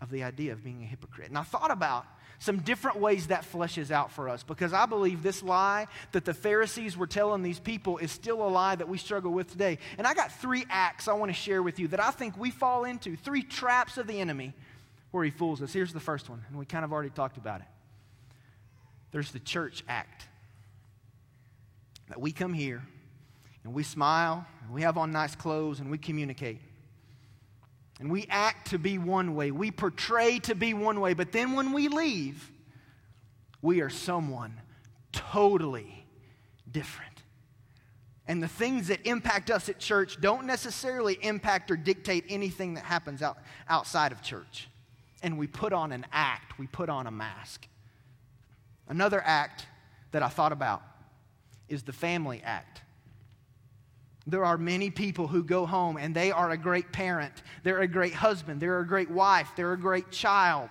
of 0.01 0.11
the 0.11 0.23
idea 0.23 0.53
of 0.53 0.63
being 0.63 0.83
a 0.83 0.85
hypocrite. 0.85 1.29
And 1.29 1.37
I 1.37 1.43
thought 1.43 1.71
about 1.71 2.05
some 2.39 2.59
different 2.59 2.99
ways 2.99 3.27
that 3.27 3.43
fleshes 3.51 3.89
out 3.89 4.11
for 4.11 4.29
us 4.29 4.43
because 4.43 4.71
I 4.71 4.85
believe 4.85 5.23
this 5.23 5.41
lie 5.41 5.87
that 6.11 6.23
the 6.23 6.33
Pharisees 6.33 6.95
were 6.95 7.07
telling 7.07 7.41
these 7.41 7.59
people 7.59 7.97
is 7.97 8.11
still 8.11 8.45
a 8.45 8.49
lie 8.49 8.75
that 8.75 8.87
we 8.87 8.97
struggle 8.97 9.31
with 9.31 9.49
today. 9.49 9.79
And 9.97 10.05
I 10.05 10.13
got 10.13 10.31
three 10.31 10.65
acts 10.69 11.07
I 11.07 11.13
want 11.13 11.29
to 11.29 11.35
share 11.35 11.63
with 11.63 11.79
you 11.79 11.87
that 11.89 11.99
I 11.99 12.11
think 12.11 12.37
we 12.37 12.51
fall 12.51 12.83
into, 12.83 13.15
three 13.15 13.41
traps 13.41 13.97
of 13.97 14.05
the 14.05 14.19
enemy 14.19 14.53
where 15.11 15.23
he 15.23 15.31
fools 15.31 15.61
us. 15.61 15.73
Here's 15.73 15.93
the 15.93 15.99
first 15.99 16.29
one, 16.29 16.43
and 16.47 16.59
we 16.59 16.65
kind 16.65 16.85
of 16.85 16.93
already 16.93 17.09
talked 17.09 17.37
about 17.37 17.61
it. 17.61 17.67
There's 19.11 19.31
the 19.31 19.39
church 19.39 19.83
act. 19.87 20.27
That 22.09 22.21
we 22.21 22.31
come 22.31 22.53
here 22.53 22.83
and 23.63 23.73
we 23.73 23.83
smile, 23.83 24.45
and 24.63 24.73
we 24.73 24.83
have 24.83 24.97
on 24.97 25.11
nice 25.11 25.35
clothes, 25.35 25.81
and 25.81 25.91
we 25.91 25.97
communicate. 25.97 26.61
And 27.99 28.11
we 28.11 28.27
act 28.29 28.69
to 28.71 28.77
be 28.77 28.97
one 28.97 29.35
way, 29.35 29.51
we 29.51 29.71
portray 29.71 30.39
to 30.39 30.53
be 30.53 30.73
one 30.73 30.99
way, 30.99 31.13
but 31.13 31.31
then 31.31 31.53
when 31.53 31.73
we 31.73 31.87
leave, 31.87 32.51
we 33.61 33.81
are 33.81 33.89
someone 33.89 34.53
totally 35.11 36.05
different. 36.71 37.23
And 38.27 38.43
the 38.43 38.47
things 38.47 38.89
that 38.89 39.07
impact 39.07 39.49
us 39.49 39.69
at 39.69 39.79
church 39.79 40.19
don't 40.19 40.45
necessarily 40.45 41.17
impact 41.21 41.71
or 41.71 41.77
dictate 41.77 42.25
anything 42.29 42.73
that 42.75 42.83
happens 42.83 43.21
out, 43.21 43.37
outside 43.69 44.11
of 44.11 44.21
church. 44.21 44.67
And 45.23 45.37
we 45.37 45.47
put 45.47 45.73
on 45.73 45.91
an 45.91 46.05
act, 46.11 46.59
we 46.59 46.67
put 46.67 46.89
on 46.89 47.07
a 47.07 47.11
mask. 47.11 47.67
Another 48.87 49.21
act 49.25 49.65
that 50.11 50.21
I 50.21 50.27
thought 50.27 50.51
about 50.51 50.83
is 51.67 51.83
the 51.83 51.93
family 51.93 52.41
act. 52.43 52.81
There 54.27 54.43
are 54.43 54.57
many 54.57 54.89
people 54.89 55.27
who 55.27 55.41
go 55.41 55.65
home 55.65 55.95
and 55.95 56.13
they 56.13 56.31
are 56.31 56.51
a 56.51 56.57
great 56.57 56.91
parent, 56.91 57.33
they're 57.63 57.79
a 57.79 57.87
great 57.87 58.13
husband, 58.13 58.59
they're 58.59 58.79
a 58.79 58.87
great 58.87 59.09
wife, 59.09 59.49
they're 59.55 59.71
a 59.71 59.79
great 59.79 60.11
child. 60.11 60.69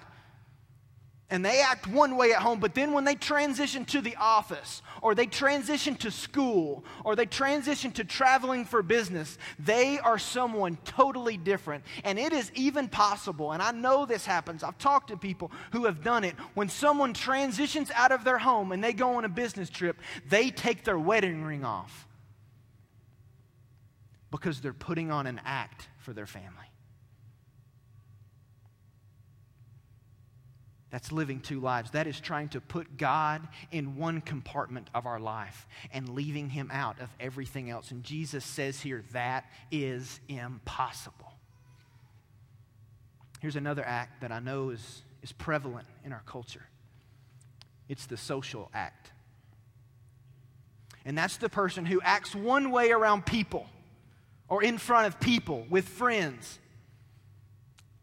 And 1.28 1.44
they 1.44 1.60
act 1.60 1.88
one 1.88 2.16
way 2.16 2.32
at 2.32 2.42
home, 2.42 2.60
but 2.60 2.74
then 2.74 2.92
when 2.92 3.02
they 3.02 3.16
transition 3.16 3.84
to 3.86 4.00
the 4.00 4.14
office, 4.14 4.80
or 5.02 5.14
they 5.14 5.26
transition 5.26 5.96
to 5.96 6.10
school, 6.12 6.84
or 7.02 7.16
they 7.16 7.26
transition 7.26 7.90
to 7.92 8.04
traveling 8.04 8.64
for 8.64 8.80
business, 8.80 9.36
they 9.58 9.98
are 9.98 10.18
someone 10.18 10.78
totally 10.84 11.36
different. 11.36 11.82
And 12.04 12.16
it 12.16 12.32
is 12.32 12.52
even 12.54 12.86
possible, 12.86 13.50
and 13.50 13.60
I 13.60 13.72
know 13.72 14.06
this 14.06 14.24
happens, 14.24 14.62
I've 14.62 14.78
talked 14.78 15.08
to 15.08 15.16
people 15.16 15.50
who 15.72 15.86
have 15.86 16.04
done 16.04 16.22
it. 16.22 16.36
When 16.54 16.68
someone 16.68 17.12
transitions 17.12 17.90
out 17.92 18.12
of 18.12 18.22
their 18.22 18.38
home 18.38 18.70
and 18.70 18.84
they 18.84 18.92
go 18.92 19.16
on 19.16 19.24
a 19.24 19.28
business 19.28 19.68
trip, 19.68 19.96
they 20.28 20.50
take 20.50 20.84
their 20.84 20.98
wedding 20.98 21.42
ring 21.42 21.64
off 21.64 22.06
because 24.30 24.60
they're 24.60 24.72
putting 24.72 25.10
on 25.10 25.26
an 25.26 25.40
act 25.44 25.88
for 25.98 26.12
their 26.12 26.26
family. 26.26 26.66
That's 30.90 31.12
living 31.12 31.40
two 31.40 31.60
lives. 31.60 31.90
That 31.90 32.06
is 32.06 32.20
trying 32.20 32.48
to 32.50 32.60
put 32.60 32.96
God 32.96 33.46
in 33.70 33.96
one 33.96 34.20
compartment 34.20 34.88
of 34.94 35.04
our 35.04 35.18
life 35.18 35.66
and 35.92 36.08
leaving 36.08 36.48
Him 36.48 36.70
out 36.72 37.00
of 37.00 37.10
everything 37.20 37.70
else. 37.70 37.90
And 37.90 38.02
Jesus 38.02 38.44
says 38.44 38.80
here 38.80 39.04
that 39.12 39.44
is 39.70 40.20
impossible. 40.28 41.32
Here's 43.40 43.56
another 43.56 43.84
act 43.84 44.22
that 44.22 44.32
I 44.32 44.38
know 44.38 44.70
is, 44.70 45.02
is 45.22 45.32
prevalent 45.32 45.86
in 46.04 46.12
our 46.12 46.22
culture 46.24 46.66
it's 47.88 48.06
the 48.06 48.16
social 48.16 48.68
act. 48.74 49.12
And 51.04 51.16
that's 51.16 51.36
the 51.36 51.48
person 51.48 51.86
who 51.86 52.00
acts 52.02 52.34
one 52.34 52.72
way 52.72 52.90
around 52.90 53.26
people 53.26 53.66
or 54.48 54.62
in 54.62 54.78
front 54.78 55.06
of 55.06 55.20
people 55.20 55.66
with 55.68 55.88
friends. 55.88 56.58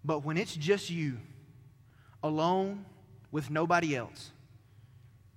But 0.03 0.25
when 0.25 0.37
it's 0.37 0.55
just 0.55 0.89
you, 0.89 1.17
alone 2.21 2.85
with 3.31 3.49
nobody 3.49 3.95
else, 3.95 4.31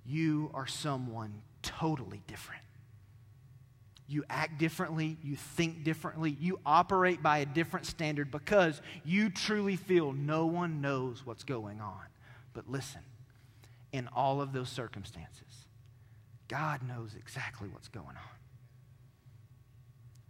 you 0.05 0.51
are 0.53 0.67
someone 0.67 1.41
totally 1.61 2.21
different. 2.27 2.61
You 4.09 4.23
act 4.29 4.57
differently, 4.57 5.17
you 5.21 5.35
think 5.35 5.83
differently, 5.83 6.37
you 6.39 6.59
operate 6.65 7.21
by 7.21 7.39
a 7.39 7.45
different 7.45 7.85
standard 7.85 8.31
because 8.31 8.81
you 9.03 9.29
truly 9.29 9.75
feel 9.75 10.13
no 10.13 10.45
one 10.45 10.79
knows 10.79 11.25
what's 11.25 11.43
going 11.43 11.81
on. 11.81 12.03
But 12.53 12.69
listen, 12.69 13.01
in 13.91 14.07
all 14.15 14.41
of 14.41 14.53
those 14.53 14.69
circumstances, 14.69 15.67
God 16.47 16.87
knows 16.87 17.15
exactly 17.17 17.67
what's 17.67 17.89
going 17.89 18.07
on. 18.07 18.36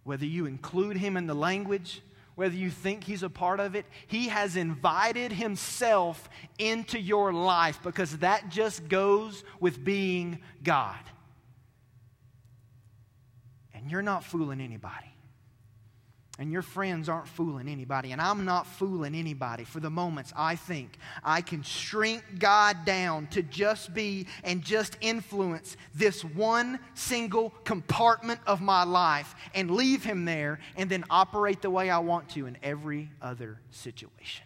Whether 0.08 0.26
you 0.26 0.46
include 0.46 0.96
Him 0.96 1.18
in 1.18 1.28
the 1.28 1.34
language, 1.34 2.02
whether 2.36 2.56
you 2.56 2.70
think 2.70 3.04
He's 3.04 3.24
a 3.24 3.30
part 3.30 3.60
of 3.60 3.76
it, 3.76 3.86
He 4.08 4.30
has 4.30 4.56
invited 4.56 5.34
Himself 5.34 6.30
into 6.58 6.98
your 6.98 7.34
life 7.34 7.82
because 7.84 8.18
that 8.20 8.48
just 8.48 8.88
goes 8.88 9.44
with 9.60 9.84
being 9.84 10.40
God. 10.64 10.96
And 13.74 13.92
you're 13.92 14.02
not 14.02 14.24
fooling 14.24 14.62
anybody. 14.62 15.14
And 16.40 16.52
your 16.52 16.62
friends 16.62 17.10
aren't 17.10 17.28
fooling 17.28 17.68
anybody. 17.68 18.12
And 18.12 18.22
I'm 18.22 18.46
not 18.46 18.68
fooling 18.68 19.16
anybody 19.16 19.64
for 19.64 19.80
the 19.80 19.90
moments 19.90 20.32
I 20.36 20.56
think 20.56 20.98
I 21.24 21.42
can 21.42 21.64
shrink 21.64 22.24
God 22.38 22.86
down 22.86 23.28
to 23.28 23.42
just 23.42 23.94
be 23.94 24.28
and 24.44 24.62
just 24.62 24.98
influence 25.02 25.78
this 25.96 26.24
one 26.24 26.80
single 26.94 27.50
compartment 27.64 28.40
of 28.46 28.62
my 28.62 28.84
life 28.84 29.34
and 29.56 29.72
leave 29.72 30.04
Him 30.04 30.26
there 30.26 30.60
and 30.76 30.90
then 30.90 31.06
operate 31.10 31.62
the 31.62 31.72
way 31.72 31.90
I 31.90 32.00
want 32.00 32.30
to 32.30 32.46
in 32.46 32.58
every 32.62 33.10
other 33.20 33.60
situation. 33.72 34.46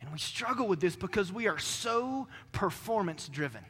And 0.00 0.12
we 0.12 0.18
struggle 0.18 0.68
with 0.68 0.80
this 0.80 0.94
because 0.96 1.32
we 1.32 1.48
are 1.48 1.58
so 1.58 2.28
performance 2.52 3.28
driven. 3.28 3.64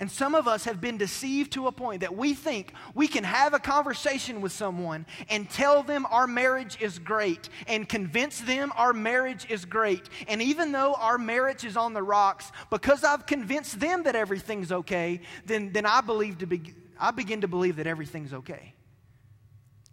And 0.00 0.10
some 0.10 0.34
of 0.34 0.48
us 0.48 0.64
have 0.64 0.80
been 0.80 0.96
deceived 0.96 1.52
to 1.52 1.66
a 1.66 1.72
point 1.72 2.00
that 2.00 2.16
we 2.16 2.32
think 2.32 2.72
we 2.94 3.06
can 3.06 3.22
have 3.22 3.52
a 3.52 3.58
conversation 3.58 4.40
with 4.40 4.50
someone 4.50 5.04
and 5.28 5.48
tell 5.48 5.82
them 5.82 6.06
our 6.10 6.26
marriage 6.26 6.78
is 6.80 6.98
great 6.98 7.50
and 7.66 7.86
convince 7.86 8.40
them 8.40 8.72
our 8.76 8.94
marriage 8.94 9.46
is 9.50 9.66
great. 9.66 10.08
And 10.26 10.40
even 10.40 10.72
though 10.72 10.94
our 10.94 11.18
marriage 11.18 11.66
is 11.66 11.76
on 11.76 11.92
the 11.92 12.02
rocks, 12.02 12.50
because 12.70 13.04
I've 13.04 13.26
convinced 13.26 13.78
them 13.78 14.04
that 14.04 14.16
everything's 14.16 14.72
okay, 14.72 15.20
then, 15.44 15.70
then 15.70 15.84
I, 15.84 16.00
believe 16.00 16.38
to 16.38 16.46
be, 16.46 16.74
I 16.98 17.10
begin 17.10 17.42
to 17.42 17.48
believe 17.48 17.76
that 17.76 17.86
everything's 17.86 18.32
okay. 18.32 18.74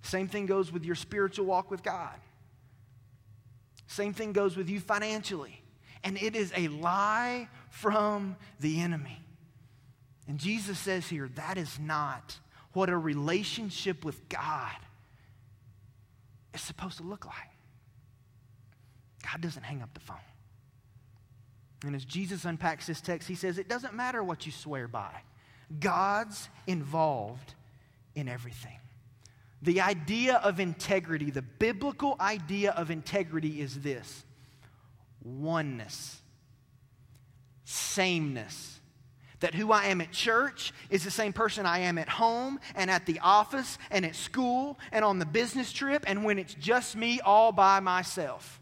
Same 0.04 0.30
thing 0.30 0.46
goes 0.46 0.72
with 0.72 0.86
your 0.86 0.96
spiritual 0.96 1.48
walk 1.48 1.70
with 1.70 1.84
God. 1.84 2.15
Same 3.88 4.13
thing 4.13 4.32
goes 4.32 4.56
with 4.56 4.70
you 4.70 4.80
financially. 4.80 5.62
And 6.02 6.17
it 6.17 6.34
is 6.34 6.54
a 6.56 6.70
lie 6.70 7.50
from 7.72 8.38
the 8.62 8.80
enemy. 8.80 9.22
And 10.28 10.38
Jesus 10.38 10.78
says 10.78 11.08
here 11.08 11.30
that 11.36 11.58
is 11.58 11.80
not 11.80 12.38
what 12.74 12.90
a 12.90 12.98
relationship 12.98 14.04
with 14.04 14.28
God 14.30 14.76
is 16.54 16.62
supposed 16.62 16.98
to 16.98 17.04
look 17.04 17.26
like. 17.26 17.36
God 19.24 19.42
doesn't 19.42 19.63
hang 19.63 19.82
up 19.82 19.94
the 19.94 20.00
phone. 20.00 20.18
And 21.86 21.96
as 21.96 22.04
Jesus 22.06 22.46
unpacks 22.46 22.88
this 22.88 23.02
text, 23.02 23.28
he 23.28 23.36
says 23.36 23.58
it 23.58 23.70
doesn't 23.70 23.94
matter 23.94 24.24
what 24.24 24.46
you 24.46 24.52
swear 24.52 24.88
by, 24.88 25.12
God's 25.80 26.50
involved 26.66 27.54
in 28.16 28.28
everything. 28.28 28.80
The 29.62 29.82
idea 29.82 30.36
of 30.36 30.60
integrity, 30.60 31.32
the 31.32 31.42
biblical 31.42 32.16
idea 32.20 32.72
of 32.72 32.92
integrity 32.92 33.62
is 33.62 33.80
this 33.82 34.24
oneness, 35.24 36.22
sameness 37.63 38.77
that 39.39 39.54
who 39.54 39.71
I 39.71 39.86
am 39.86 40.02
at 40.02 40.12
church 40.12 40.73
is 40.89 41.04
the 41.04 41.12
same 41.12 41.34
person 41.34 41.65
I 41.65 41.80
am 41.80 41.97
at 41.97 42.10
home 42.10 42.60
and 42.76 42.89
at 42.89 43.06
the 43.06 43.19
office 43.19 43.78
and 43.91 44.06
at 44.06 44.15
school 44.15 44.80
and 44.91 45.06
on 45.06 45.19
the 45.19 45.26
business 45.26 45.71
trip 45.71 46.04
and 46.08 46.23
when 46.23 46.39
it's 46.39 46.54
just 46.56 46.95
me 46.95 47.19
all 47.21 47.52
by 47.52 47.80
myself. 47.80 48.60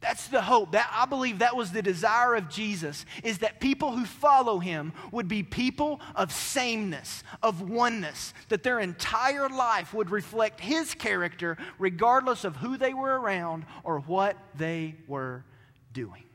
That's 0.00 0.28
the 0.28 0.42
hope. 0.42 0.72
That 0.72 0.88
I 0.92 1.06
believe 1.06 1.40
that 1.40 1.56
was 1.56 1.72
the 1.72 1.82
desire 1.82 2.34
of 2.34 2.48
Jesus 2.48 3.06
is 3.24 3.38
that 3.38 3.60
people 3.60 3.90
who 3.90 4.04
follow 4.04 4.58
him 4.58 4.92
would 5.10 5.26
be 5.26 5.42
people 5.42 6.00
of 6.14 6.30
sameness, 6.30 7.24
of 7.42 7.68
oneness, 7.68 8.34
that 8.50 8.62
their 8.62 8.78
entire 8.78 9.48
life 9.48 9.94
would 9.94 10.10
reflect 10.10 10.60
his 10.60 10.94
character 10.94 11.56
regardless 11.78 12.44
of 12.44 12.56
who 12.56 12.76
they 12.76 12.94
were 12.94 13.18
around 13.18 13.64
or 13.82 13.98
what 14.00 14.36
they 14.54 14.94
were 15.08 15.44
doing. 15.92 16.25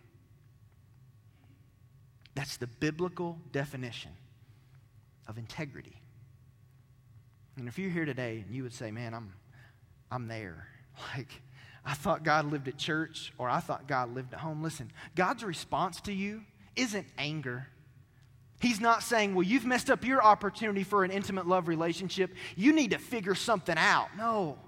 That's 2.36 2.58
the 2.58 2.68
biblical 2.68 3.40
definition 3.52 4.12
of 5.28 5.38
integrity. 5.38 6.02
And 7.58 7.68
if 7.68 7.78
you're 7.78 7.90
here 7.90 8.06
today 8.06 8.44
and 8.46 8.56
you 8.56 8.64
would 8.64 8.74
say, 8.74 8.92
man, 8.92 9.14
I'm, 9.14 9.34
I'm 10.12 10.28
there. 10.28 10.68
Like, 11.16 11.32
I 11.86 11.94
thought 11.94 12.24
God 12.24 12.52
lived 12.52 12.68
at 12.68 12.78
church 12.78 13.34
or 13.38 13.50
I 13.50 13.60
thought 13.60 13.88
God 13.88 14.14
lived 14.14 14.34
at 14.34 14.40
home. 14.40 14.62
Listen, 14.62 14.92
God's 15.16 15.44
response 15.44 16.00
to 16.02 16.14
you 16.14 16.44
isn't 16.76 17.08
anger. 17.18 17.66
He's 18.60 18.80
not 18.80 19.02
saying, 19.02 19.34
well, 19.34 19.44
you've 19.44 19.66
messed 19.66 19.90
up 19.90 20.06
your 20.06 20.24
opportunity 20.24 20.84
for 20.84 21.04
an 21.04 21.10
intimate 21.10 21.48
love 21.48 21.68
relationship. 21.68 22.36
You 22.56 22.74
need 22.74 22.92
to 22.92 23.00
figure 23.00 23.34
something 23.34 23.78
out. 23.78 24.10
No. 24.16 24.60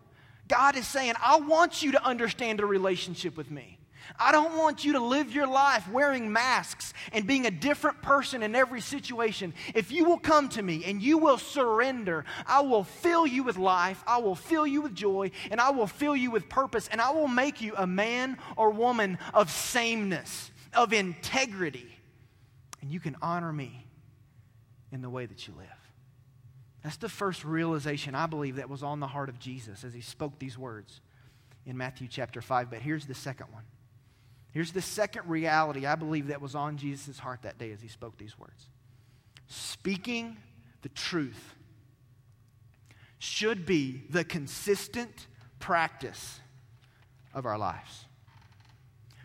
God 0.48 0.76
is 0.76 0.88
saying, 0.88 1.14
I 1.22 1.36
want 1.38 1.84
you 1.84 1.92
to 1.92 2.04
understand 2.04 2.60
a 2.62 2.66
relationship 2.66 3.38
with 3.38 3.52
me. 3.52 3.78
I 4.20 4.32
don't 4.32 4.58
want 4.58 4.86
you 4.86 4.94
to 4.94 5.00
live 5.00 5.34
your 5.34 5.48
life 5.48 5.90
wearing 5.90 6.32
masks 6.32 6.94
and 7.12 7.26
being 7.26 7.46
a 7.46 7.52
different 7.52 8.02
person 8.02 8.44
in 8.44 8.56
every 8.56 8.82
situation. 8.82 9.54
If 9.74 9.92
you 9.92 10.06
will 10.06 10.18
come 10.18 10.50
to 10.50 10.62
me 10.62 10.84
and 10.86 11.02
you 11.02 11.18
will 11.18 11.38
surrender, 11.38 12.26
I 12.46 12.62
will 12.62 12.84
fill 12.84 13.26
you 13.26 13.44
with 13.44 13.58
life, 13.58 14.04
I 14.06 14.20
will 14.20 14.36
fill 14.36 14.68
you 14.68 14.82
with 14.82 14.96
joy, 14.96 15.32
and 15.52 15.60
I 15.60 15.72
will 15.72 15.88
fill 15.88 16.16
you 16.16 16.32
with 16.32 16.50
purpose, 16.50 16.88
and 16.92 17.02
I 17.02 17.12
will 17.12 17.28
make 17.28 17.62
you 17.62 17.74
a 17.76 17.88
man 17.88 18.38
or 18.56 18.72
woman 18.72 19.18
of 19.34 19.50
sameness, 19.50 20.52
of 20.74 20.94
integrity. 20.94 21.88
And 22.82 22.92
you 22.92 23.00
can 23.00 23.16
honor 23.22 23.54
me 23.54 23.88
in 24.92 25.02
the 25.02 25.10
way 25.10 25.26
that 25.26 25.48
you 25.48 25.54
live. 25.58 25.68
That's 26.84 26.98
the 26.98 27.10
first 27.10 27.46
realization 27.46 28.14
I 28.14 28.28
believe 28.28 28.58
that 28.58 28.70
was 28.70 28.84
on 28.84 29.00
the 29.00 29.08
heart 29.08 29.30
of 29.30 29.40
Jesus 29.40 29.84
as 29.84 29.94
he 29.94 30.02
spoke 30.02 30.38
these 30.38 30.58
words 30.58 31.00
in 31.66 31.78
Matthew 31.78 32.08
chapter 32.10 32.42
5. 32.42 32.70
But 32.70 32.80
here's 32.80 33.06
the 33.06 33.16
second 33.16 33.48
one 33.52 33.64
Here's 34.54 34.72
the 34.72 34.82
second 34.82 35.28
reality 35.28 35.86
I 35.86 35.96
believe 35.96 36.28
that 36.28 36.42
was 36.42 36.56
on 36.56 36.78
Jesus' 36.78 37.20
heart 37.20 37.42
that 37.42 37.58
day 37.58 37.72
as 37.72 37.82
he 37.82 37.88
spoke 37.88 38.18
these 38.18 38.38
words 38.38 38.68
speaking 39.48 40.38
the 40.82 40.90
truth 40.90 41.56
should 43.20 43.66
be 43.66 44.04
the 44.10 44.24
consistent 44.24 45.28
practice 45.60 46.40
of 47.34 47.46
our 47.46 47.58
lives. 47.58 48.06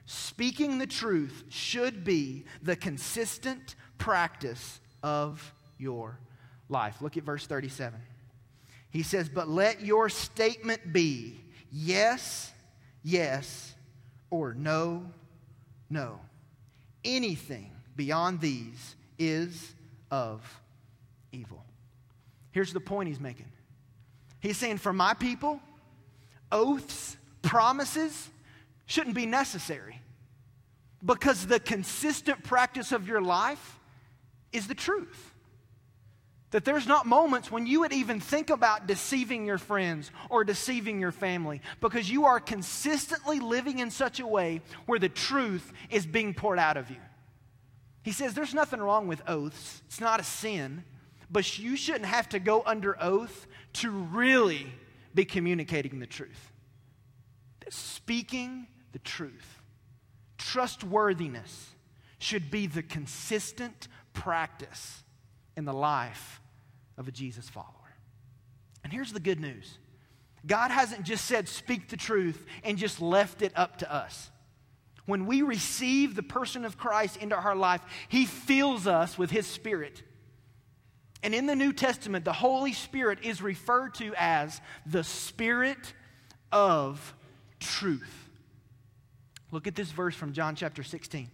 Speaking 0.06 0.78
the 0.78 0.86
truth 0.86 1.44
should 1.48 2.04
be 2.04 2.44
the 2.62 2.76
consistent 2.76 3.74
practice 3.98 4.80
of 5.02 5.52
your 5.78 6.18
life. 6.68 7.02
Look 7.02 7.16
at 7.16 7.24
verse 7.24 7.46
37. 7.46 8.00
He 8.90 9.02
says, 9.02 9.28
But 9.28 9.48
let 9.48 9.82
your 9.82 10.08
statement 10.08 10.92
be 10.92 11.40
yes, 11.70 12.52
yes, 13.02 13.74
or 14.30 14.54
no, 14.54 15.10
no. 15.90 16.20
Anything 17.04 17.70
beyond 17.96 18.40
these 18.40 18.96
is 19.18 19.74
of 20.10 20.42
evil. 21.32 21.64
Here's 22.50 22.72
the 22.72 22.80
point 22.80 23.08
he's 23.08 23.20
making. 23.20 23.46
He's 24.40 24.56
saying, 24.56 24.78
for 24.78 24.92
my 24.92 25.14
people, 25.14 25.60
oaths, 26.52 27.16
promises 27.42 28.28
shouldn't 28.86 29.16
be 29.16 29.26
necessary 29.26 30.00
because 31.04 31.46
the 31.46 31.60
consistent 31.60 32.42
practice 32.42 32.92
of 32.92 33.06
your 33.06 33.20
life 33.20 33.78
is 34.52 34.66
the 34.66 34.74
truth. 34.74 35.27
That 36.50 36.64
there's 36.64 36.86
not 36.86 37.06
moments 37.06 37.50
when 37.50 37.66
you 37.66 37.80
would 37.80 37.92
even 37.92 38.20
think 38.20 38.48
about 38.48 38.86
deceiving 38.86 39.44
your 39.44 39.58
friends 39.58 40.10
or 40.30 40.44
deceiving 40.44 40.98
your 40.98 41.12
family 41.12 41.60
because 41.80 42.10
you 42.10 42.24
are 42.24 42.40
consistently 42.40 43.38
living 43.38 43.80
in 43.80 43.90
such 43.90 44.18
a 44.18 44.26
way 44.26 44.62
where 44.86 44.98
the 44.98 45.10
truth 45.10 45.72
is 45.90 46.06
being 46.06 46.32
poured 46.32 46.58
out 46.58 46.78
of 46.78 46.88
you. 46.90 46.96
He 48.02 48.12
says 48.12 48.32
there's 48.32 48.54
nothing 48.54 48.80
wrong 48.80 49.06
with 49.06 49.20
oaths, 49.28 49.82
it's 49.86 50.00
not 50.00 50.20
a 50.20 50.24
sin, 50.24 50.84
but 51.30 51.58
you 51.58 51.76
shouldn't 51.76 52.06
have 52.06 52.28
to 52.30 52.38
go 52.38 52.62
under 52.64 52.96
oath 53.02 53.46
to 53.74 53.90
really 53.90 54.66
be 55.14 55.26
communicating 55.26 55.98
the 55.98 56.06
truth. 56.06 56.52
Speaking 57.68 58.66
the 58.92 58.98
truth, 59.00 59.60
trustworthiness 60.38 61.72
should 62.18 62.50
be 62.50 62.66
the 62.66 62.82
consistent 62.82 63.88
practice 64.14 65.02
in 65.58 65.64
the 65.64 65.72
life 65.72 66.40
of 66.96 67.08
a 67.08 67.12
Jesus 67.12 67.48
follower. 67.48 67.72
And 68.84 68.92
here's 68.92 69.12
the 69.12 69.20
good 69.20 69.40
news 69.40 69.76
God 70.46 70.70
hasn't 70.70 71.02
just 71.02 71.24
said, 71.24 71.48
speak 71.48 71.88
the 71.88 71.96
truth, 71.96 72.46
and 72.62 72.78
just 72.78 73.02
left 73.02 73.42
it 73.42 73.52
up 73.56 73.78
to 73.78 73.92
us. 73.92 74.30
When 75.04 75.26
we 75.26 75.42
receive 75.42 76.14
the 76.14 76.22
person 76.22 76.64
of 76.64 76.78
Christ 76.78 77.16
into 77.16 77.34
our 77.34 77.56
life, 77.56 77.82
He 78.08 78.24
fills 78.24 78.86
us 78.86 79.18
with 79.18 79.30
His 79.30 79.46
Spirit. 79.46 80.02
And 81.24 81.34
in 81.34 81.46
the 81.46 81.56
New 81.56 81.72
Testament, 81.72 82.24
the 82.24 82.32
Holy 82.32 82.72
Spirit 82.72 83.18
is 83.24 83.42
referred 83.42 83.94
to 83.94 84.14
as 84.16 84.60
the 84.86 85.02
Spirit 85.02 85.92
of 86.52 87.14
truth. 87.58 88.28
Look 89.50 89.66
at 89.66 89.74
this 89.74 89.90
verse 89.90 90.14
from 90.14 90.32
John 90.32 90.54
chapter 90.54 90.84
16. 90.84 91.28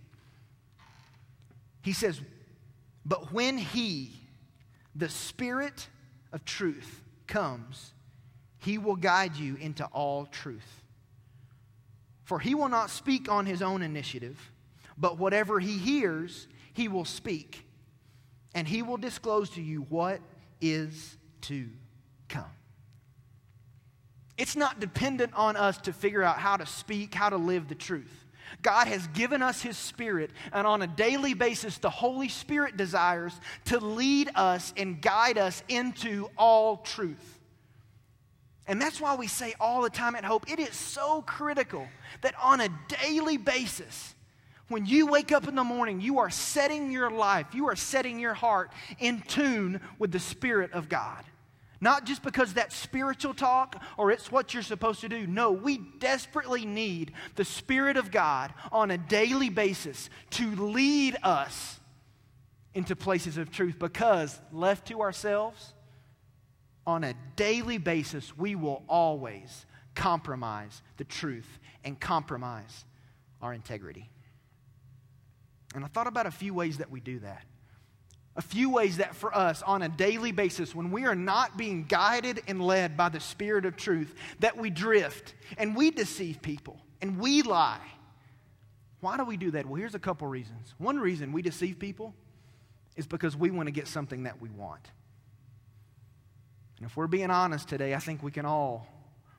He 1.82 1.92
says, 1.92 2.18
But 3.04 3.32
when 3.32 3.58
He, 3.58 4.12
the 4.94 5.08
Spirit 5.08 5.88
of 6.32 6.44
truth, 6.44 7.02
comes, 7.26 7.92
He 8.58 8.78
will 8.78 8.96
guide 8.96 9.36
you 9.36 9.56
into 9.56 9.84
all 9.86 10.26
truth. 10.26 10.82
For 12.24 12.38
He 12.38 12.54
will 12.54 12.68
not 12.68 12.90
speak 12.90 13.30
on 13.30 13.46
His 13.46 13.62
own 13.62 13.82
initiative, 13.82 14.38
but 14.96 15.18
whatever 15.18 15.60
He 15.60 15.78
hears, 15.78 16.48
He 16.72 16.88
will 16.88 17.04
speak 17.04 17.64
and 18.54 18.68
he 18.68 18.82
will 18.82 18.96
disclose 18.96 19.50
to 19.50 19.62
you 19.62 19.80
what 19.88 20.20
is 20.60 21.16
to 21.42 21.68
come. 22.28 22.44
It's 24.38 24.56
not 24.56 24.80
dependent 24.80 25.34
on 25.34 25.56
us 25.56 25.78
to 25.78 25.92
figure 25.92 26.22
out 26.22 26.38
how 26.38 26.56
to 26.56 26.66
speak, 26.66 27.14
how 27.14 27.28
to 27.30 27.36
live 27.36 27.68
the 27.68 27.74
truth. 27.74 28.23
God 28.62 28.88
has 28.88 29.06
given 29.08 29.42
us 29.42 29.62
His 29.62 29.76
Spirit, 29.76 30.30
and 30.52 30.66
on 30.66 30.82
a 30.82 30.86
daily 30.86 31.34
basis, 31.34 31.78
the 31.78 31.90
Holy 31.90 32.28
Spirit 32.28 32.76
desires 32.76 33.32
to 33.66 33.78
lead 33.78 34.30
us 34.34 34.72
and 34.76 35.00
guide 35.00 35.38
us 35.38 35.62
into 35.68 36.30
all 36.36 36.78
truth. 36.78 37.38
And 38.66 38.80
that's 38.80 39.00
why 39.00 39.14
we 39.14 39.26
say 39.26 39.54
all 39.60 39.82
the 39.82 39.90
time 39.90 40.16
at 40.16 40.24
Hope, 40.24 40.50
it 40.50 40.58
is 40.58 40.74
so 40.74 41.22
critical 41.22 41.86
that 42.22 42.34
on 42.42 42.60
a 42.60 42.68
daily 43.02 43.36
basis, 43.36 44.14
when 44.68 44.86
you 44.86 45.06
wake 45.06 45.32
up 45.32 45.46
in 45.46 45.54
the 45.54 45.64
morning, 45.64 46.00
you 46.00 46.20
are 46.20 46.30
setting 46.30 46.90
your 46.90 47.10
life, 47.10 47.54
you 47.54 47.68
are 47.68 47.76
setting 47.76 48.18
your 48.18 48.34
heart 48.34 48.70
in 48.98 49.20
tune 49.22 49.80
with 49.98 50.10
the 50.10 50.18
Spirit 50.18 50.72
of 50.72 50.88
God. 50.88 51.24
Not 51.80 52.06
just 52.06 52.22
because 52.22 52.54
that's 52.54 52.74
spiritual 52.74 53.34
talk 53.34 53.82
or 53.96 54.10
it's 54.10 54.30
what 54.30 54.54
you're 54.54 54.62
supposed 54.62 55.00
to 55.02 55.08
do. 55.08 55.26
No, 55.26 55.52
we 55.52 55.78
desperately 55.98 56.64
need 56.64 57.12
the 57.34 57.44
Spirit 57.44 57.96
of 57.96 58.10
God 58.10 58.54
on 58.72 58.90
a 58.90 58.98
daily 58.98 59.50
basis 59.50 60.08
to 60.30 60.54
lead 60.54 61.16
us 61.22 61.80
into 62.74 62.96
places 62.96 63.36
of 63.36 63.50
truth 63.50 63.78
because, 63.78 64.40
left 64.52 64.88
to 64.88 65.00
ourselves, 65.00 65.74
on 66.86 67.04
a 67.04 67.14
daily 67.36 67.78
basis, 67.78 68.36
we 68.36 68.54
will 68.54 68.82
always 68.88 69.66
compromise 69.94 70.82
the 70.96 71.04
truth 71.04 71.58
and 71.84 71.98
compromise 71.98 72.84
our 73.40 73.54
integrity. 73.54 74.10
And 75.74 75.84
I 75.84 75.88
thought 75.88 76.06
about 76.06 76.26
a 76.26 76.30
few 76.30 76.54
ways 76.54 76.78
that 76.78 76.90
we 76.90 77.00
do 77.00 77.18
that. 77.20 77.44
A 78.36 78.42
few 78.42 78.70
ways 78.70 78.96
that 78.96 79.14
for 79.14 79.34
us 79.34 79.62
on 79.62 79.82
a 79.82 79.88
daily 79.88 80.32
basis, 80.32 80.74
when 80.74 80.90
we 80.90 81.06
are 81.06 81.14
not 81.14 81.56
being 81.56 81.84
guided 81.84 82.42
and 82.48 82.60
led 82.60 82.96
by 82.96 83.08
the 83.08 83.20
Spirit 83.20 83.64
of 83.64 83.76
truth, 83.76 84.14
that 84.40 84.56
we 84.56 84.70
drift 84.70 85.34
and 85.56 85.76
we 85.76 85.90
deceive 85.90 86.42
people 86.42 86.80
and 87.00 87.18
we 87.18 87.42
lie. 87.42 87.80
Why 89.00 89.16
do 89.16 89.24
we 89.24 89.36
do 89.36 89.52
that? 89.52 89.66
Well, 89.66 89.76
here's 89.76 89.94
a 89.94 90.00
couple 90.00 90.26
reasons. 90.26 90.74
One 90.78 90.98
reason 90.98 91.30
we 91.30 91.42
deceive 91.42 91.78
people 91.78 92.14
is 92.96 93.06
because 93.06 93.36
we 93.36 93.50
want 93.50 93.66
to 93.66 93.72
get 93.72 93.86
something 93.86 94.24
that 94.24 94.40
we 94.40 94.48
want. 94.50 94.90
And 96.78 96.86
if 96.86 96.96
we're 96.96 97.06
being 97.06 97.30
honest 97.30 97.68
today, 97.68 97.94
I 97.94 97.98
think 97.98 98.22
we 98.22 98.30
can 98.30 98.46
all 98.46 98.86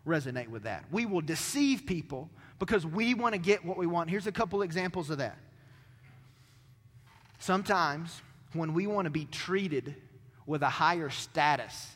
resonate 0.08 0.48
with 0.48 0.64
that. 0.64 0.86
We 0.92 1.06
will 1.06 1.22
deceive 1.22 1.86
people 1.86 2.30
because 2.60 2.86
we 2.86 3.14
want 3.14 3.34
to 3.34 3.40
get 3.40 3.66
what 3.66 3.78
we 3.78 3.88
want. 3.88 4.10
Here's 4.10 4.28
a 4.28 4.32
couple 4.32 4.62
examples 4.62 5.10
of 5.10 5.18
that. 5.18 5.38
Sometimes, 7.40 8.22
when 8.56 8.74
we 8.74 8.88
want 8.88 9.06
to 9.06 9.12
be 9.12 9.26
treated 9.26 9.96
with 10.46 10.62
a 10.62 10.70
higher 10.70 11.10
status, 11.10 11.90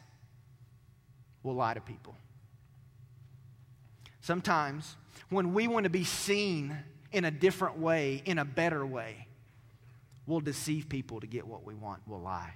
we'll 1.44 1.56
lie 1.56 1.74
to 1.74 1.82
people. 1.82 2.16
Sometimes, 4.22 4.96
when 5.30 5.54
we 5.54 5.68
want 5.68 5.86
to 5.86 5.90
be 5.90 6.04
seen 6.04 6.78
in 7.12 7.26
a 7.26 7.32
different 7.32 7.78
way, 7.78 8.22
in 8.26 8.38
a 8.38 8.46
better 8.46 8.86
way, 8.86 9.28
we'll 10.28 10.40
deceive 10.40 10.90
people 10.90 11.20
to 11.20 11.28
get 11.28 11.48
what 11.48 11.66
we 11.66 11.74
want, 11.74 12.02
we'll 12.06 12.22
lie. 12.22 12.54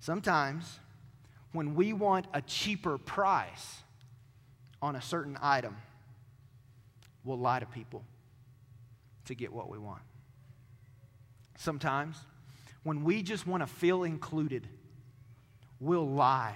Sometimes, 0.00 0.78
when 1.52 1.74
we 1.74 1.92
want 1.92 2.26
a 2.34 2.42
cheaper 2.42 2.98
price 2.98 3.82
on 4.82 4.96
a 4.96 5.02
certain 5.02 5.38
item, 5.40 5.76
we'll 7.24 7.38
lie 7.38 7.60
to 7.60 7.66
people 7.66 8.04
to 9.26 9.34
get 9.34 9.52
what 9.52 9.68
we 9.68 9.78
want 9.78 10.02
sometimes 11.58 12.16
when 12.86 13.02
we 13.02 13.20
just 13.20 13.48
want 13.48 13.64
to 13.64 13.66
feel 13.66 14.04
included, 14.04 14.68
we'll 15.80 16.08
lie 16.08 16.54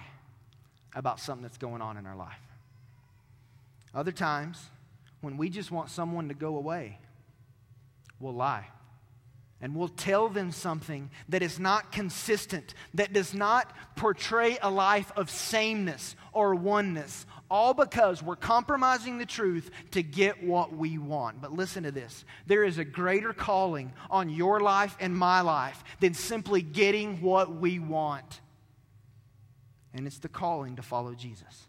about 0.95 1.19
something 1.19 1.43
that's 1.43 1.59
going 1.59 1.83
on 1.83 1.97
in 1.97 2.07
our 2.07 2.14
life. 2.14 2.38
Other 3.93 4.12
times, 4.12 4.62
when 5.23 5.37
we 5.37 5.49
just 5.51 5.73
want 5.73 5.90
someone 5.90 6.29
to 6.29 6.35
go 6.35 6.55
away, 6.55 7.01
we'll 8.21 8.37
lie. 8.37 8.69
And 9.61 9.75
we'll 9.75 9.88
tell 9.88 10.29
them 10.29 10.53
something 10.53 11.11
that 11.29 11.43
is 11.43 11.59
not 11.59 11.90
consistent, 11.90 12.75
that 12.95 13.12
does 13.12 13.35
not 13.35 13.69
portray 13.97 14.57
a 14.62 14.71
life 14.71 15.11
of 15.16 15.31
sameness 15.31 16.14
or 16.33 16.55
oneness 16.55 17.27
all 17.51 17.75
because 17.75 18.23
we're 18.23 18.37
compromising 18.37 19.19
the 19.19 19.27
truth 19.27 19.71
to 19.91 20.03
get 20.03 20.43
what 20.43 20.75
we 20.75 20.99
want. 20.99 21.41
But 21.41 21.53
listen 21.53 21.83
to 21.83 21.91
this 21.91 22.25
there 22.47 22.65
is 22.65 22.79
a 22.79 22.85
greater 22.85 23.33
calling 23.33 23.93
on 24.11 24.31
your 24.31 24.61
life 24.61 24.97
and 25.01 25.17
my 25.17 25.41
life 25.41 25.83
than 26.01 26.15
simply 26.15 26.63
getting 26.63 27.21
what 27.21 27.55
we 27.55 27.79
want. 27.79 28.41
And 29.93 30.07
it's 30.07 30.19
the 30.19 30.29
calling 30.29 30.77
to 30.77 30.83
follow 30.83 31.15
Jesus. 31.15 31.67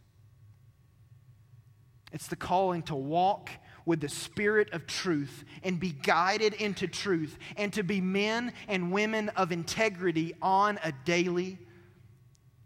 It's 2.12 2.28
the 2.28 2.36
calling 2.36 2.84
to 2.84 2.96
walk 2.96 3.50
with 3.86 4.02
the 4.02 4.10
spirit 4.10 4.72
of 4.74 4.86
truth 4.86 5.44
and 5.64 5.80
be 5.80 5.92
guided 5.92 6.54
into 6.54 6.88
truth 6.88 7.38
and 7.58 7.74
to 7.74 7.84
be 7.84 8.00
men 8.00 8.54
and 8.68 8.92
women 8.92 9.30
of 9.30 9.52
integrity 9.52 10.36
on 10.42 10.78
a 10.84 10.92
daily 11.06 11.58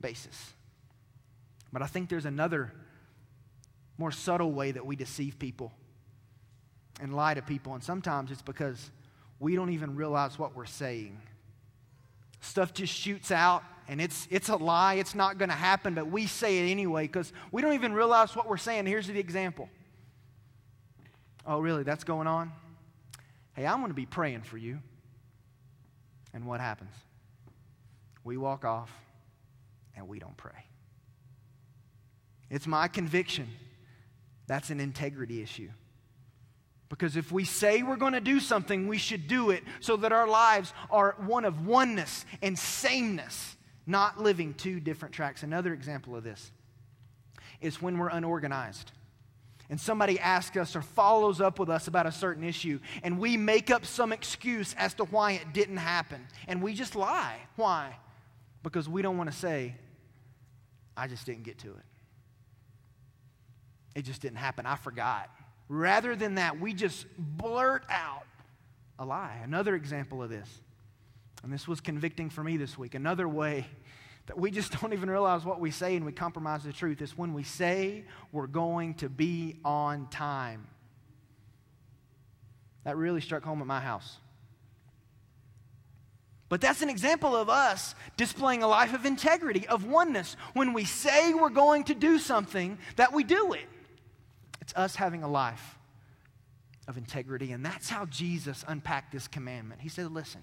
basis. 0.01 0.53
But 1.71 1.81
I 1.81 1.87
think 1.87 2.09
there's 2.09 2.25
another 2.25 2.73
more 3.97 4.11
subtle 4.11 4.51
way 4.51 4.71
that 4.71 4.85
we 4.85 4.95
deceive 4.95 5.39
people 5.39 5.71
and 7.01 7.15
lie 7.15 7.33
to 7.33 7.41
people. 7.41 7.73
And 7.73 7.83
sometimes 7.83 8.31
it's 8.31 8.41
because 8.41 8.91
we 9.39 9.55
don't 9.55 9.71
even 9.71 9.95
realize 9.95 10.39
what 10.39 10.55
we're 10.55 10.65
saying. 10.65 11.17
Stuff 12.41 12.73
just 12.73 12.93
shoots 12.93 13.31
out 13.31 13.63
and 13.87 14.01
it's, 14.01 14.27
it's 14.29 14.49
a 14.49 14.55
lie. 14.55 14.95
It's 14.95 15.15
not 15.15 15.37
going 15.37 15.49
to 15.49 15.55
happen, 15.55 15.93
but 15.93 16.07
we 16.07 16.27
say 16.27 16.59
it 16.59 16.71
anyway 16.71 17.03
because 17.03 17.31
we 17.51 17.61
don't 17.61 17.73
even 17.73 17.93
realize 17.93 18.35
what 18.35 18.47
we're 18.47 18.57
saying. 18.57 18.85
Here's 18.85 19.07
the 19.07 19.19
example. 19.19 19.69
Oh, 21.45 21.59
really? 21.59 21.83
That's 21.83 22.03
going 22.03 22.27
on? 22.27 22.51
Hey, 23.53 23.65
I'm 23.65 23.79
going 23.79 23.91
to 23.91 23.95
be 23.95 24.05
praying 24.05 24.41
for 24.41 24.57
you. 24.57 24.79
And 26.33 26.45
what 26.45 26.59
happens? 26.59 26.93
We 28.23 28.37
walk 28.37 28.65
off 28.65 28.91
and 29.95 30.07
we 30.07 30.19
don't 30.19 30.35
pray. 30.35 30.65
It's 32.49 32.67
my 32.67 32.87
conviction 32.87 33.47
that's 34.47 34.69
an 34.69 34.79
integrity 34.79 35.41
issue. 35.41 35.69
Because 36.89 37.17
if 37.17 37.31
we 37.31 37.45
say 37.45 37.81
we're 37.81 37.95
going 37.95 38.13
to 38.13 38.21
do 38.21 38.39
something, 38.39 38.87
we 38.87 38.97
should 38.97 39.27
do 39.27 39.49
it 39.49 39.63
so 39.79 39.97
that 39.97 40.11
our 40.11 40.27
lives 40.27 40.73
are 40.91 41.15
one 41.25 41.45
of 41.45 41.65
oneness 41.65 42.25
and 42.41 42.57
sameness, 42.57 43.55
not 43.87 44.21
living 44.21 44.53
two 44.53 44.79
different 44.79 45.13
tracks. 45.15 45.43
Another 45.43 45.73
example 45.73 46.15
of 46.15 46.23
this 46.23 46.51
is 47.59 47.81
when 47.81 47.97
we're 47.97 48.09
unorganized 48.09 48.91
and 49.69 49.81
somebody 49.81 50.19
asks 50.19 50.55
us 50.57 50.75
or 50.75 50.81
follows 50.81 51.41
up 51.41 51.57
with 51.57 51.69
us 51.69 51.87
about 51.87 52.05
a 52.05 52.11
certain 52.11 52.43
issue, 52.43 52.79
and 53.03 53.17
we 53.17 53.35
make 53.35 53.71
up 53.71 53.85
some 53.85 54.11
excuse 54.11 54.75
as 54.77 54.93
to 54.93 55.05
why 55.05 55.33
it 55.33 55.53
didn't 55.53 55.77
happen, 55.77 56.27
and 56.47 56.61
we 56.61 56.73
just 56.73 56.95
lie. 56.95 57.37
Why? 57.55 57.95
Because 58.63 58.87
we 58.87 59.01
don't 59.01 59.17
want 59.17 59.31
to 59.31 59.35
say, 59.35 59.75
I 60.95 61.07
just 61.07 61.25
didn't 61.25 61.43
get 61.43 61.57
to 61.59 61.69
it. 61.69 61.83
It 63.95 64.03
just 64.03 64.21
didn't 64.21 64.37
happen. 64.37 64.65
I 64.65 64.75
forgot. 64.75 65.29
Rather 65.69 66.15
than 66.15 66.35
that, 66.35 66.59
we 66.59 66.73
just 66.73 67.07
blurt 67.17 67.85
out 67.89 68.25
a 68.99 69.05
lie. 69.05 69.39
Another 69.43 69.75
example 69.75 70.21
of 70.21 70.29
this, 70.29 70.49
and 71.43 71.51
this 71.51 71.67
was 71.67 71.81
convicting 71.81 72.29
for 72.29 72.43
me 72.43 72.57
this 72.57 72.77
week, 72.77 72.93
another 72.93 73.27
way 73.27 73.65
that 74.27 74.37
we 74.37 74.51
just 74.51 74.71
don't 74.81 74.93
even 74.93 75.09
realize 75.09 75.45
what 75.45 75.59
we 75.59 75.71
say 75.71 75.95
and 75.95 76.05
we 76.05 76.11
compromise 76.11 76.63
the 76.63 76.73
truth 76.73 77.01
is 77.01 77.17
when 77.17 77.33
we 77.33 77.43
say 77.43 78.03
we're 78.31 78.47
going 78.47 78.93
to 78.95 79.09
be 79.09 79.57
on 79.63 80.07
time. 80.09 80.67
That 82.83 82.97
really 82.97 83.21
struck 83.21 83.43
home 83.43 83.61
at 83.61 83.67
my 83.67 83.79
house. 83.79 84.17
But 86.47 86.61
that's 86.61 86.83
an 86.83 86.89
example 86.89 87.35
of 87.35 87.49
us 87.49 87.95
displaying 88.17 88.61
a 88.61 88.67
life 88.67 88.93
of 88.93 89.05
integrity, 89.05 89.67
of 89.67 89.85
oneness. 89.85 90.37
When 90.53 90.73
we 90.73 90.85
say 90.85 91.33
we're 91.33 91.49
going 91.49 91.85
to 91.85 91.95
do 91.95 92.19
something, 92.19 92.77
that 92.97 93.11
we 93.11 93.23
do 93.23 93.53
it. 93.53 93.65
It's 94.65 94.73
us 94.75 94.95
having 94.95 95.21
a 95.21 95.27
life 95.27 95.77
of 96.87 96.97
integrity. 96.97 97.51
And 97.51 97.63
that's 97.63 97.87
how 97.87 98.05
Jesus 98.05 98.65
unpacked 98.67 99.11
this 99.11 99.27
commandment. 99.27 99.79
He 99.79 99.89
said, 99.89 100.11
Listen, 100.11 100.41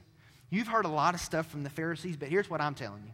you've 0.48 0.68
heard 0.68 0.84
a 0.84 0.88
lot 0.88 1.14
of 1.14 1.20
stuff 1.20 1.50
from 1.50 1.64
the 1.64 1.70
Pharisees, 1.70 2.16
but 2.16 2.28
here's 2.28 2.48
what 2.48 2.60
I'm 2.60 2.74
telling 2.74 3.02
you. 3.04 3.12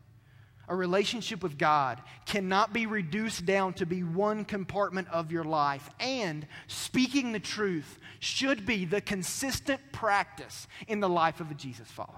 A 0.68 0.76
relationship 0.76 1.42
with 1.42 1.56
God 1.56 2.02
cannot 2.26 2.74
be 2.74 2.84
reduced 2.84 3.46
down 3.46 3.72
to 3.74 3.86
be 3.86 4.02
one 4.02 4.44
compartment 4.44 5.08
of 5.10 5.32
your 5.32 5.44
life. 5.44 5.88
And 5.98 6.46
speaking 6.66 7.32
the 7.32 7.40
truth 7.40 7.98
should 8.18 8.66
be 8.66 8.84
the 8.84 9.00
consistent 9.00 9.80
practice 9.92 10.68
in 10.86 11.00
the 11.00 11.08
life 11.08 11.40
of 11.40 11.50
a 11.50 11.54
Jesus 11.54 11.88
follower. 11.88 12.12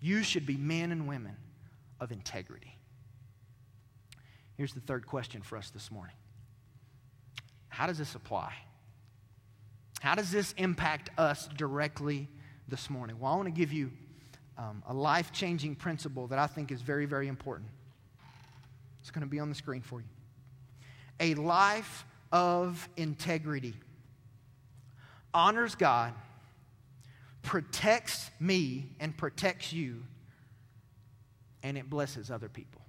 You 0.00 0.22
should 0.22 0.46
be 0.46 0.56
men 0.56 0.92
and 0.92 1.06
women 1.06 1.36
of 2.00 2.10
integrity. 2.10 2.78
Here's 4.56 4.72
the 4.72 4.80
third 4.80 5.06
question 5.06 5.42
for 5.42 5.58
us 5.58 5.68
this 5.68 5.90
morning 5.90 6.14
How 7.72 7.86
does 7.86 7.96
this 7.96 8.14
apply? 8.14 8.52
How 10.00 10.14
does 10.14 10.30
this 10.30 10.52
impact 10.58 11.08
us 11.16 11.48
directly 11.56 12.28
this 12.68 12.90
morning? 12.90 13.18
Well, 13.18 13.32
I 13.32 13.36
want 13.36 13.46
to 13.46 13.50
give 13.50 13.72
you 13.72 13.90
um, 14.58 14.82
a 14.86 14.92
life 14.92 15.32
changing 15.32 15.76
principle 15.76 16.26
that 16.26 16.38
I 16.38 16.46
think 16.46 16.70
is 16.70 16.82
very, 16.82 17.06
very 17.06 17.28
important. 17.28 17.70
It's 19.00 19.10
going 19.10 19.22
to 19.22 19.30
be 19.30 19.40
on 19.40 19.48
the 19.48 19.54
screen 19.54 19.80
for 19.80 20.00
you. 20.00 20.06
A 21.18 21.34
life 21.34 22.04
of 22.30 22.86
integrity 22.98 23.72
honors 25.32 25.74
God, 25.74 26.12
protects 27.40 28.30
me, 28.38 28.90
and 29.00 29.16
protects 29.16 29.72
you, 29.72 30.02
and 31.62 31.78
it 31.78 31.88
blesses 31.88 32.30
other 32.30 32.50
people. 32.50 32.81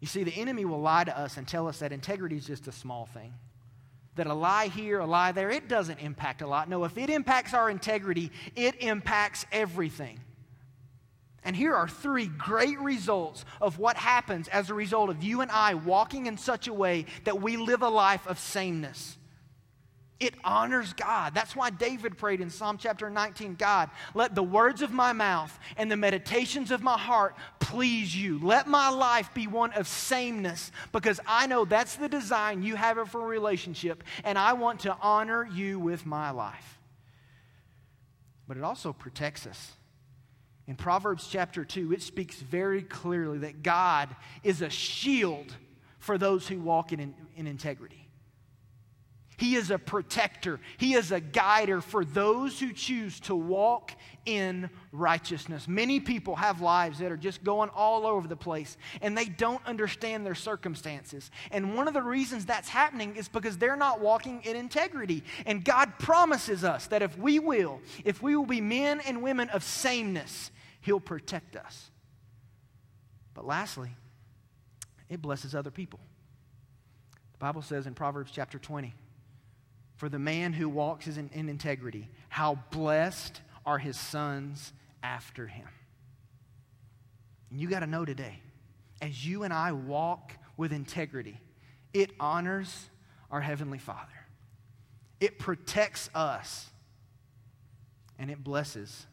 You 0.00 0.06
see, 0.06 0.24
the 0.24 0.34
enemy 0.34 0.64
will 0.64 0.80
lie 0.80 1.04
to 1.04 1.16
us 1.16 1.36
and 1.36 1.46
tell 1.46 1.68
us 1.68 1.78
that 1.80 1.92
integrity 1.92 2.36
is 2.36 2.46
just 2.46 2.66
a 2.68 2.72
small 2.72 3.06
thing 3.06 3.34
that 4.16 4.26
a 4.26 4.34
lie 4.34 4.66
here, 4.68 4.98
a 4.98 5.06
lie 5.06 5.32
there, 5.32 5.50
it 5.50 5.68
doesn't 5.68 5.98
impact 5.98 6.42
a 6.42 6.46
lot. 6.46 6.68
No, 6.68 6.84
if 6.84 6.98
it 6.98 7.08
impacts 7.08 7.54
our 7.54 7.70
integrity, 7.70 8.30
it 8.54 8.82
impacts 8.82 9.46
everything. 9.50 10.20
And 11.42 11.56
here 11.56 11.74
are 11.74 11.88
three 11.88 12.26
great 12.26 12.78
results 12.80 13.46
of 13.62 13.78
what 13.78 13.96
happens 13.96 14.46
as 14.48 14.68
a 14.68 14.74
result 14.74 15.08
of 15.08 15.22
you 15.22 15.40
and 15.40 15.50
I 15.50 15.74
walking 15.74 16.26
in 16.26 16.36
such 16.36 16.68
a 16.68 16.72
way 16.74 17.06
that 17.24 17.40
we 17.40 17.56
live 17.56 17.80
a 17.82 17.88
life 17.88 18.26
of 18.26 18.38
sameness. 18.38 19.16
It 20.20 20.34
honors 20.44 20.92
God. 20.92 21.34
That's 21.34 21.56
why 21.56 21.70
David 21.70 22.18
prayed 22.18 22.42
in 22.42 22.50
Psalm 22.50 22.76
chapter 22.76 23.08
19 23.08 23.54
God, 23.54 23.88
let 24.14 24.34
the 24.34 24.42
words 24.42 24.82
of 24.82 24.92
my 24.92 25.14
mouth 25.14 25.58
and 25.78 25.90
the 25.90 25.96
meditations 25.96 26.70
of 26.70 26.82
my 26.82 26.98
heart 26.98 27.34
please 27.58 28.14
you. 28.14 28.38
Let 28.38 28.68
my 28.68 28.90
life 28.90 29.32
be 29.32 29.46
one 29.46 29.72
of 29.72 29.88
sameness 29.88 30.72
because 30.92 31.20
I 31.26 31.46
know 31.46 31.64
that's 31.64 31.96
the 31.96 32.08
design 32.08 32.62
you 32.62 32.76
have 32.76 32.90
for 33.08 33.22
a 33.22 33.26
relationship, 33.26 34.04
and 34.24 34.36
I 34.36 34.52
want 34.52 34.80
to 34.80 34.96
honor 35.00 35.48
you 35.50 35.78
with 35.78 36.04
my 36.04 36.30
life. 36.30 36.78
But 38.46 38.58
it 38.58 38.64
also 38.64 38.92
protects 38.92 39.46
us. 39.46 39.72
In 40.66 40.76
Proverbs 40.76 41.28
chapter 41.30 41.64
2, 41.64 41.92
it 41.92 42.02
speaks 42.02 42.36
very 42.36 42.82
clearly 42.82 43.38
that 43.38 43.62
God 43.62 44.14
is 44.42 44.60
a 44.60 44.68
shield 44.68 45.54
for 45.98 46.18
those 46.18 46.46
who 46.46 46.60
walk 46.60 46.92
in, 46.92 47.14
in 47.36 47.46
integrity. 47.46 47.99
He 49.40 49.56
is 49.56 49.70
a 49.70 49.78
protector. 49.78 50.60
He 50.76 50.92
is 50.92 51.12
a 51.12 51.18
guider 51.18 51.80
for 51.80 52.04
those 52.04 52.60
who 52.60 52.74
choose 52.74 53.18
to 53.20 53.34
walk 53.34 53.92
in 54.26 54.68
righteousness. 54.92 55.66
Many 55.66 55.98
people 55.98 56.36
have 56.36 56.60
lives 56.60 56.98
that 56.98 57.10
are 57.10 57.16
just 57.16 57.42
going 57.42 57.70
all 57.70 58.06
over 58.06 58.28
the 58.28 58.36
place 58.36 58.76
and 59.00 59.16
they 59.16 59.24
don't 59.24 59.64
understand 59.64 60.26
their 60.26 60.34
circumstances. 60.34 61.30
And 61.50 61.74
one 61.74 61.88
of 61.88 61.94
the 61.94 62.02
reasons 62.02 62.44
that's 62.44 62.68
happening 62.68 63.16
is 63.16 63.28
because 63.28 63.56
they're 63.56 63.76
not 63.76 64.02
walking 64.02 64.42
in 64.42 64.56
integrity. 64.56 65.24
And 65.46 65.64
God 65.64 65.98
promises 65.98 66.62
us 66.62 66.88
that 66.88 67.00
if 67.00 67.16
we 67.16 67.38
will, 67.38 67.80
if 68.04 68.20
we 68.20 68.36
will 68.36 68.44
be 68.44 68.60
men 68.60 69.00
and 69.00 69.22
women 69.22 69.48
of 69.48 69.64
sameness, 69.64 70.50
He'll 70.82 71.00
protect 71.00 71.56
us. 71.56 71.90
But 73.32 73.46
lastly, 73.46 73.88
it 75.08 75.22
blesses 75.22 75.54
other 75.54 75.70
people. 75.70 76.00
The 77.32 77.38
Bible 77.38 77.62
says 77.62 77.86
in 77.86 77.94
Proverbs 77.94 78.32
chapter 78.34 78.58
20, 78.58 78.92
for 80.00 80.08
the 80.08 80.18
man 80.18 80.54
who 80.54 80.66
walks 80.66 81.06
in, 81.06 81.28
in 81.34 81.50
integrity. 81.50 82.08
How 82.30 82.54
blessed 82.70 83.42
are 83.66 83.76
his 83.76 84.00
sons 84.00 84.72
after 85.02 85.46
him. 85.46 85.68
And 87.50 87.60
you 87.60 87.68
got 87.68 87.80
to 87.80 87.86
know 87.86 88.06
today, 88.06 88.40
as 89.02 89.26
you 89.26 89.42
and 89.42 89.52
I 89.52 89.72
walk 89.72 90.32
with 90.56 90.72
integrity, 90.72 91.38
it 91.92 92.12
honors 92.18 92.88
our 93.30 93.42
Heavenly 93.42 93.76
Father, 93.76 94.08
it 95.20 95.38
protects 95.38 96.08
us, 96.14 96.70
and 98.18 98.30
it 98.30 98.42
blesses 98.42 99.06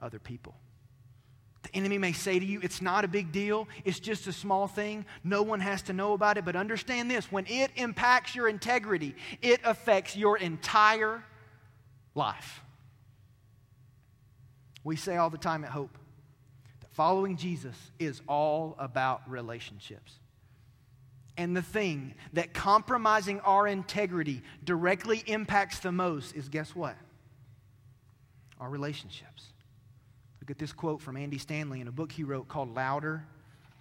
other 0.00 0.18
people. 0.18 0.56
Enemy 1.74 1.98
may 1.98 2.12
say 2.12 2.38
to 2.38 2.44
you, 2.44 2.60
it's 2.62 2.82
not 2.82 3.04
a 3.04 3.08
big 3.08 3.32
deal, 3.32 3.66
it's 3.84 3.98
just 3.98 4.26
a 4.26 4.32
small 4.32 4.66
thing, 4.66 5.06
no 5.24 5.42
one 5.42 5.60
has 5.60 5.82
to 5.82 5.92
know 5.92 6.12
about 6.12 6.36
it. 6.36 6.44
But 6.44 6.54
understand 6.54 7.10
this 7.10 7.32
when 7.32 7.46
it 7.46 7.70
impacts 7.76 8.34
your 8.34 8.48
integrity, 8.48 9.14
it 9.40 9.60
affects 9.64 10.14
your 10.14 10.36
entire 10.36 11.24
life. 12.14 12.62
We 14.84 14.96
say 14.96 15.16
all 15.16 15.30
the 15.30 15.38
time 15.38 15.64
at 15.64 15.70
Hope 15.70 15.96
that 16.80 16.92
following 16.92 17.36
Jesus 17.36 17.76
is 17.98 18.20
all 18.28 18.76
about 18.78 19.28
relationships. 19.30 20.18
And 21.38 21.56
the 21.56 21.62
thing 21.62 22.14
that 22.34 22.52
compromising 22.52 23.40
our 23.40 23.66
integrity 23.66 24.42
directly 24.64 25.22
impacts 25.26 25.78
the 25.78 25.92
most 25.92 26.36
is 26.36 26.50
guess 26.50 26.74
what? 26.76 26.96
Our 28.60 28.68
relationships. 28.68 29.51
Look 30.42 30.50
at 30.50 30.58
this 30.58 30.72
quote 30.72 31.00
from 31.00 31.16
Andy 31.16 31.38
Stanley 31.38 31.80
in 31.80 31.86
a 31.86 31.92
book 31.92 32.10
he 32.10 32.24
wrote 32.24 32.48
called 32.48 32.74
Louder 32.74 33.24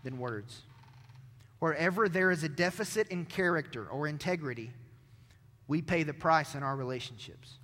Than 0.03 0.19
Words. 0.19 0.61
Wherever 1.57 2.07
there 2.07 2.29
is 2.29 2.43
a 2.43 2.49
deficit 2.49 3.07
in 3.07 3.25
character 3.25 3.87
or 3.87 4.07
integrity, 4.07 4.69
we 5.67 5.81
pay 5.81 6.03
the 6.03 6.13
price 6.13 6.53
in 6.53 6.61
our 6.61 6.75
relationships. 6.75 7.55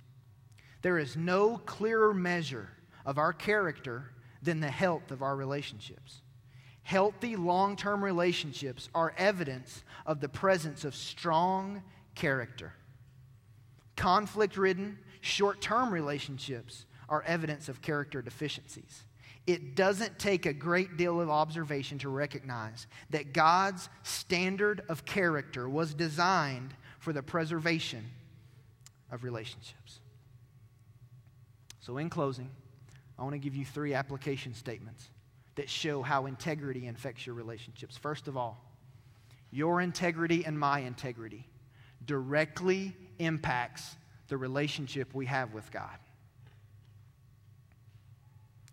There 0.82 0.98
is 0.98 1.16
no 1.16 1.58
clearer 1.58 2.12
measure 2.12 2.70
of 3.06 3.18
our 3.18 3.32
character 3.32 4.10
than 4.42 4.58
the 4.58 4.68
health 4.68 5.12
of 5.12 5.22
our 5.22 5.36
relationships. 5.36 6.22
Healthy 6.82 7.36
long 7.36 7.76
term 7.76 8.02
relationships 8.02 8.88
are 8.96 9.14
evidence 9.16 9.84
of 10.06 10.20
the 10.20 10.28
presence 10.28 10.84
of 10.84 10.96
strong 10.96 11.84
character. 12.16 12.72
Conflict 13.94 14.56
ridden, 14.56 14.98
short 15.20 15.60
term 15.60 15.94
relationships 15.94 16.84
are 17.08 17.22
evidence 17.22 17.68
of 17.68 17.82
character 17.82 18.22
deficiencies. 18.22 19.04
It 19.46 19.74
doesn't 19.74 20.18
take 20.18 20.44
a 20.44 20.52
great 20.52 20.96
deal 20.96 21.20
of 21.20 21.30
observation 21.30 21.98
to 22.00 22.10
recognize 22.10 22.86
that 23.10 23.32
God's 23.32 23.88
standard 24.02 24.82
of 24.88 25.06
character 25.06 25.68
was 25.68 25.94
designed 25.94 26.74
for 26.98 27.14
the 27.14 27.22
preservation 27.22 28.04
of 29.10 29.24
relationships. 29.24 30.00
So, 31.80 31.96
in 31.96 32.10
closing, 32.10 32.50
I 33.18 33.22
want 33.22 33.32
to 33.32 33.38
give 33.38 33.56
you 33.56 33.64
three 33.64 33.94
application 33.94 34.52
statements 34.52 35.08
that 35.54 35.70
show 35.70 36.02
how 36.02 36.26
integrity 36.26 36.86
infects 36.86 37.26
your 37.26 37.34
relationships. 37.34 37.96
First 37.96 38.28
of 38.28 38.36
all, 38.36 38.62
your 39.50 39.80
integrity 39.80 40.44
and 40.44 40.58
my 40.58 40.80
integrity 40.80 41.48
directly 42.04 42.94
impacts 43.18 43.96
the 44.28 44.36
relationship 44.36 45.14
we 45.14 45.26
have 45.26 45.54
with 45.54 45.70
God. 45.72 45.98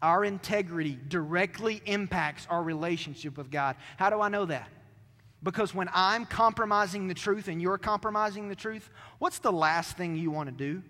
Our 0.05 0.23
integrity 0.23 0.99
directly 1.07 1.81
impacts 1.87 2.45
our 2.51 2.62
relationship 2.62 3.39
with 3.39 3.49
God. 3.49 3.75
How 3.97 4.12
do 4.12 4.21
I 4.21 4.29
know 4.29 4.45
that? 4.45 4.69
Because 5.41 5.73
when 5.73 5.89
I'm 5.95 6.27
compromising 6.27 7.08
the 7.08 7.15
truth 7.15 7.47
and 7.47 7.60
you're 7.60 7.79
compromising 7.79 8.47
the 8.47 8.56
truth, 8.56 8.87
what's 9.17 9.39
the 9.39 9.51
last 9.51 9.97
thing 9.97 10.15
you 10.15 10.29
want 10.29 10.47
to 10.47 10.53
do? 10.53 10.83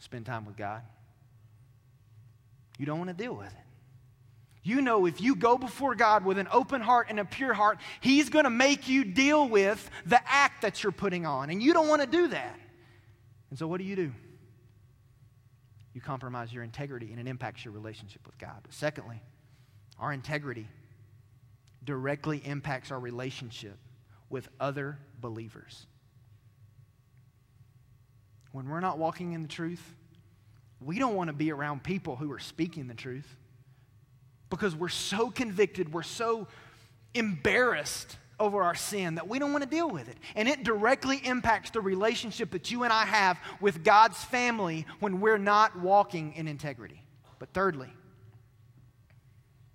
Spend 0.00 0.26
time 0.26 0.46
with 0.46 0.56
God. 0.56 0.82
You 2.76 2.86
don't 2.86 2.98
want 2.98 3.16
to 3.16 3.24
deal 3.24 3.34
with 3.34 3.52
it. 3.52 3.64
You 4.64 4.80
know, 4.80 5.06
if 5.06 5.20
you 5.20 5.36
go 5.36 5.56
before 5.56 5.94
God 5.94 6.24
with 6.24 6.38
an 6.38 6.48
open 6.50 6.80
heart 6.80 7.06
and 7.08 7.20
a 7.20 7.24
pure 7.24 7.54
heart, 7.54 7.78
He's 8.00 8.30
going 8.30 8.46
to 8.46 8.50
make 8.50 8.88
you 8.88 9.04
deal 9.04 9.48
with 9.48 9.88
the 10.06 10.20
act 10.26 10.62
that 10.62 10.82
you're 10.82 10.90
putting 10.90 11.24
on. 11.24 11.50
And 11.50 11.62
you 11.62 11.72
don't 11.72 11.86
want 11.86 12.02
to 12.02 12.08
do 12.08 12.26
that. 12.26 12.58
And 13.50 13.56
so, 13.56 13.68
what 13.68 13.78
do 13.78 13.84
you 13.84 13.94
do? 13.94 14.12
You 15.96 16.02
compromise 16.02 16.52
your 16.52 16.62
integrity 16.62 17.10
and 17.10 17.18
it 17.18 17.26
impacts 17.26 17.64
your 17.64 17.72
relationship 17.72 18.20
with 18.26 18.36
God. 18.36 18.58
But 18.62 18.74
secondly, 18.74 19.22
our 19.98 20.12
integrity 20.12 20.68
directly 21.82 22.42
impacts 22.44 22.92
our 22.92 23.00
relationship 23.00 23.78
with 24.28 24.46
other 24.60 24.98
believers. 25.22 25.86
When 28.52 28.68
we're 28.68 28.80
not 28.80 28.98
walking 28.98 29.32
in 29.32 29.40
the 29.40 29.48
truth, 29.48 29.82
we 30.82 30.98
don't 30.98 31.14
want 31.14 31.28
to 31.28 31.34
be 31.34 31.50
around 31.50 31.82
people 31.82 32.16
who 32.16 32.30
are 32.30 32.38
speaking 32.38 32.88
the 32.88 32.94
truth 32.94 33.34
because 34.50 34.76
we're 34.76 34.90
so 34.90 35.30
convicted, 35.30 35.94
we're 35.94 36.02
so 36.02 36.46
embarrassed 37.14 38.18
over 38.38 38.62
our 38.62 38.74
sin 38.74 39.14
that 39.14 39.28
we 39.28 39.38
don't 39.38 39.52
want 39.52 39.64
to 39.64 39.70
deal 39.70 39.88
with 39.88 40.08
it. 40.08 40.16
And 40.34 40.48
it 40.48 40.62
directly 40.62 41.18
impacts 41.24 41.70
the 41.70 41.80
relationship 41.80 42.50
that 42.50 42.70
you 42.70 42.84
and 42.84 42.92
I 42.92 43.04
have 43.04 43.38
with 43.60 43.82
God's 43.82 44.22
family 44.24 44.86
when 45.00 45.20
we're 45.20 45.38
not 45.38 45.78
walking 45.78 46.34
in 46.34 46.46
integrity. 46.46 47.02
But 47.38 47.50
thirdly, 47.52 47.88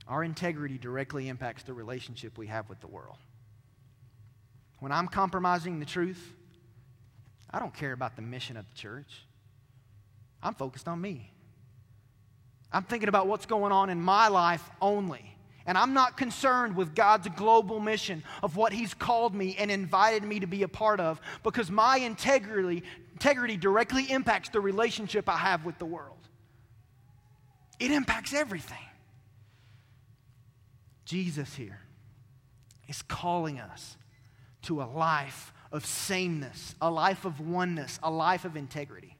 our 0.08 0.24
integrity 0.24 0.78
directly 0.78 1.30
impacts 1.30 1.64
the 1.64 1.74
relationship 1.74 2.38
we 2.38 2.48
have 2.48 2.70
with 2.70 2.80
the 2.82 2.88
world. 2.88 3.18
When 4.80 4.92
I'm 4.92 5.08
compromising 5.08 5.80
the 5.80 5.86
truth, 5.86 6.34
I 7.50 7.60
don't 7.60 7.74
care 7.74 7.94
about 7.94 8.16
the 8.16 8.22
mission 8.22 8.58
of 8.58 8.68
the 8.70 8.76
church. 8.76 9.26
I'm 10.42 10.56
focused 10.56 10.88
on 10.88 11.00
me. 11.00 11.32
I'm 12.72 12.84
thinking 12.84 13.10
about 13.10 13.28
what's 13.28 13.46
going 13.46 13.72
on 13.72 13.90
in 13.90 14.02
my 14.02 14.28
life 14.28 14.70
only. 14.82 15.31
And 15.66 15.78
I'm 15.78 15.94
not 15.94 16.18
concerned 16.18 16.76
with 16.76 16.96
God's 16.96 17.28
global 17.30 17.80
mission 17.80 18.24
of 18.42 18.56
what 18.56 18.74
He's 18.74 18.94
called 18.94 19.36
me 19.36 19.56
and 19.60 19.70
invited 19.70 20.24
me 20.24 20.40
to 20.40 20.48
be 20.48 20.64
a 20.64 20.68
part 20.68 21.00
of 21.00 21.22
because 21.44 21.70
my 21.70 21.98
integrity, 21.98 22.84
integrity 23.14 23.58
directly 23.58 24.10
impacts 24.12 24.50
the 24.50 24.60
relationship 24.60 25.30
I 25.30 25.38
have 25.38 25.66
with 25.66 25.78
the 25.78 25.86
world. 25.86 26.18
It 27.80 27.92
impacts 27.92 28.34
everything. 28.34 28.78
Jesus 31.06 31.54
here 31.56 31.80
is 32.88 33.02
calling 33.02 33.60
us 33.60 33.98
to 34.64 34.82
a 34.82 34.86
life 34.86 35.54
of 35.72 35.86
sameness, 35.86 36.76
a 36.82 36.90
life 36.90 37.26
of 37.26 37.40
oneness, 37.40 38.00
a 38.04 38.12
life 38.12 38.46
of 38.46 38.56
integrity. 38.56 39.18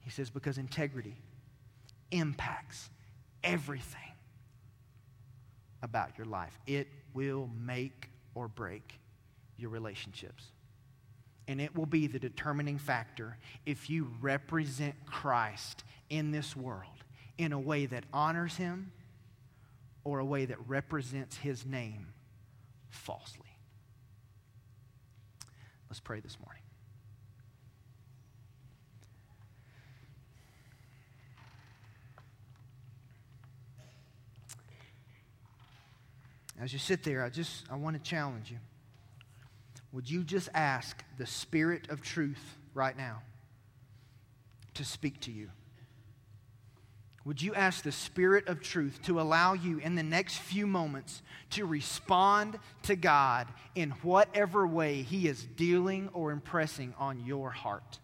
He 0.00 0.10
says, 0.10 0.30
because 0.30 0.58
integrity 0.58 1.16
impacts 2.10 2.88
everything 3.44 4.07
about 5.82 6.16
your 6.16 6.26
life. 6.26 6.58
It 6.66 6.88
will 7.14 7.48
make 7.58 8.10
or 8.34 8.48
break 8.48 8.98
your 9.56 9.70
relationships. 9.70 10.44
And 11.46 11.60
it 11.60 11.74
will 11.74 11.86
be 11.86 12.06
the 12.06 12.18
determining 12.18 12.78
factor 12.78 13.38
if 13.64 13.88
you 13.88 14.10
represent 14.20 14.94
Christ 15.06 15.82
in 16.10 16.30
this 16.30 16.54
world 16.54 17.04
in 17.38 17.52
a 17.52 17.58
way 17.58 17.86
that 17.86 18.04
honors 18.12 18.56
him 18.56 18.92
or 20.04 20.18
a 20.18 20.24
way 20.24 20.44
that 20.44 20.58
represents 20.68 21.36
his 21.36 21.64
name 21.64 22.08
falsely. 22.90 23.46
Let's 25.88 26.00
pray 26.00 26.20
this 26.20 26.36
morning. 26.44 26.62
As 36.60 36.72
you 36.72 36.78
sit 36.78 37.04
there, 37.04 37.24
I 37.24 37.28
just 37.28 37.64
I 37.70 37.76
want 37.76 37.96
to 37.96 38.02
challenge 38.02 38.50
you. 38.50 38.58
Would 39.92 40.10
you 40.10 40.24
just 40.24 40.48
ask 40.54 41.02
the 41.16 41.26
Spirit 41.26 41.88
of 41.88 42.02
truth 42.02 42.56
right 42.74 42.96
now 42.96 43.22
to 44.74 44.84
speak 44.84 45.20
to 45.22 45.32
you? 45.32 45.50
Would 47.24 47.42
you 47.42 47.54
ask 47.54 47.82
the 47.82 47.92
Spirit 47.92 48.48
of 48.48 48.60
truth 48.60 49.00
to 49.02 49.20
allow 49.20 49.52
you 49.52 49.78
in 49.78 49.94
the 49.94 50.02
next 50.02 50.38
few 50.38 50.66
moments 50.66 51.22
to 51.50 51.66
respond 51.66 52.58
to 52.84 52.96
God 52.96 53.48
in 53.74 53.90
whatever 54.02 54.66
way 54.66 55.02
He 55.02 55.28
is 55.28 55.44
dealing 55.44 56.08
or 56.12 56.32
impressing 56.32 56.94
on 56.98 57.24
your 57.24 57.50
heart? 57.50 57.98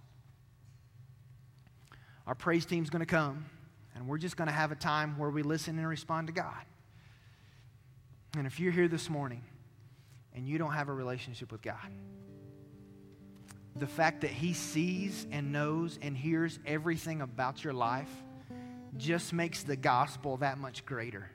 Our 2.26 2.34
praise 2.34 2.64
team's 2.64 2.90
going 2.90 3.00
to 3.00 3.06
come, 3.06 3.46
and 3.94 4.06
we're 4.06 4.18
just 4.18 4.36
going 4.36 4.48
to 4.48 4.54
have 4.54 4.72
a 4.72 4.76
time 4.76 5.18
where 5.18 5.30
we 5.30 5.42
listen 5.42 5.78
and 5.78 5.88
respond 5.88 6.28
to 6.28 6.32
God. 6.32 6.64
And 8.36 8.46
if 8.46 8.58
you're 8.58 8.72
here 8.72 8.88
this 8.88 9.08
morning 9.08 9.42
and 10.34 10.46
you 10.46 10.58
don't 10.58 10.72
have 10.72 10.88
a 10.88 10.92
relationship 10.92 11.52
with 11.52 11.62
God, 11.62 11.76
the 13.76 13.86
fact 13.86 14.22
that 14.22 14.30
He 14.30 14.52
sees 14.52 15.26
and 15.30 15.52
knows 15.52 15.98
and 16.02 16.16
hears 16.16 16.58
everything 16.66 17.20
about 17.20 17.62
your 17.62 17.72
life 17.72 18.10
just 18.96 19.32
makes 19.32 19.62
the 19.62 19.76
gospel 19.76 20.36
that 20.38 20.58
much 20.58 20.84
greater 20.86 21.30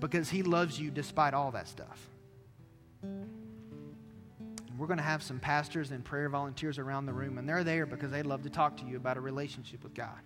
because 0.00 0.28
He 0.28 0.42
loves 0.42 0.78
you 0.78 0.90
despite 0.90 1.34
all 1.34 1.50
that 1.52 1.68
stuff. 1.68 2.00
We're 4.76 4.86
going 4.86 4.98
to 4.98 5.04
have 5.04 5.24
some 5.24 5.40
pastors 5.40 5.90
and 5.90 6.04
prayer 6.04 6.28
volunteers 6.28 6.78
around 6.78 7.06
the 7.06 7.12
room, 7.12 7.38
and 7.38 7.48
they're 7.48 7.64
there 7.64 7.84
because 7.84 8.12
they'd 8.12 8.26
love 8.26 8.44
to 8.44 8.50
talk 8.50 8.76
to 8.76 8.84
you 8.84 8.96
about 8.96 9.16
a 9.16 9.20
relationship 9.20 9.82
with 9.82 9.94
God 9.94 10.20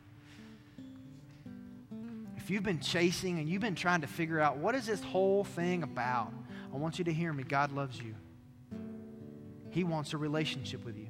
you've 2.53 2.63
been 2.63 2.81
chasing 2.81 3.39
and 3.39 3.49
you've 3.49 3.63
been 3.63 3.75
trying 3.75 4.03
to 4.03 4.07
figure 4.07 4.39
out 4.39 4.59
what 4.59 4.75
is 4.75 4.85
this 4.85 5.03
whole 5.03 5.43
thing 5.43 5.83
about, 5.83 6.31
I 6.73 6.77
want 6.77 6.99
you 6.99 7.05
to 7.07 7.13
hear 7.13 7.33
me. 7.33 7.45
God 7.45 7.73
loves 7.73 7.99
you. 7.99 8.15
He 9.71 9.85
wants 9.85 10.13
a 10.13 10.19
relationship 10.19 10.85
with 10.85 10.99
you. 10.99 11.09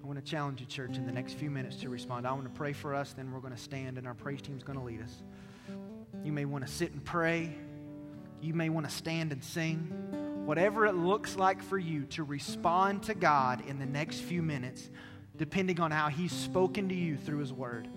I 0.00 0.06
want 0.06 0.24
to 0.24 0.30
challenge 0.30 0.60
you, 0.60 0.66
church, 0.66 0.96
in 0.96 1.04
the 1.04 1.10
next 1.10 1.32
few 1.32 1.50
minutes 1.50 1.74
to 1.76 1.88
respond. 1.88 2.28
I 2.28 2.32
want 2.32 2.44
to 2.44 2.50
pray 2.50 2.72
for 2.72 2.94
us, 2.94 3.12
then 3.12 3.32
we're 3.32 3.40
going 3.40 3.54
to 3.54 3.60
stand 3.60 3.98
and 3.98 4.06
our 4.06 4.14
praise 4.14 4.40
team's 4.40 4.62
going 4.62 4.78
to 4.78 4.84
lead 4.84 5.02
us. 5.02 5.22
You 6.22 6.30
may 6.30 6.44
want 6.44 6.64
to 6.64 6.72
sit 6.72 6.92
and 6.92 7.04
pray. 7.04 7.56
You 8.40 8.54
may 8.54 8.68
want 8.68 8.88
to 8.88 8.94
stand 8.94 9.32
and 9.32 9.42
sing 9.42 10.23
whatever 10.44 10.86
it 10.86 10.94
looks 10.94 11.36
like 11.36 11.62
for 11.62 11.78
you 11.78 12.04
to 12.04 12.22
respond 12.22 13.02
to 13.04 13.14
God 13.14 13.62
in 13.66 13.78
the 13.78 13.86
next 13.86 14.20
few 14.20 14.42
minutes, 14.42 14.90
depending 15.36 15.80
on 15.80 15.90
how 15.90 16.08
He's 16.08 16.32
spoken 16.32 16.88
to 16.88 16.94
you 16.94 17.16
through 17.16 17.38
His 17.38 17.52
Word. 17.52 17.88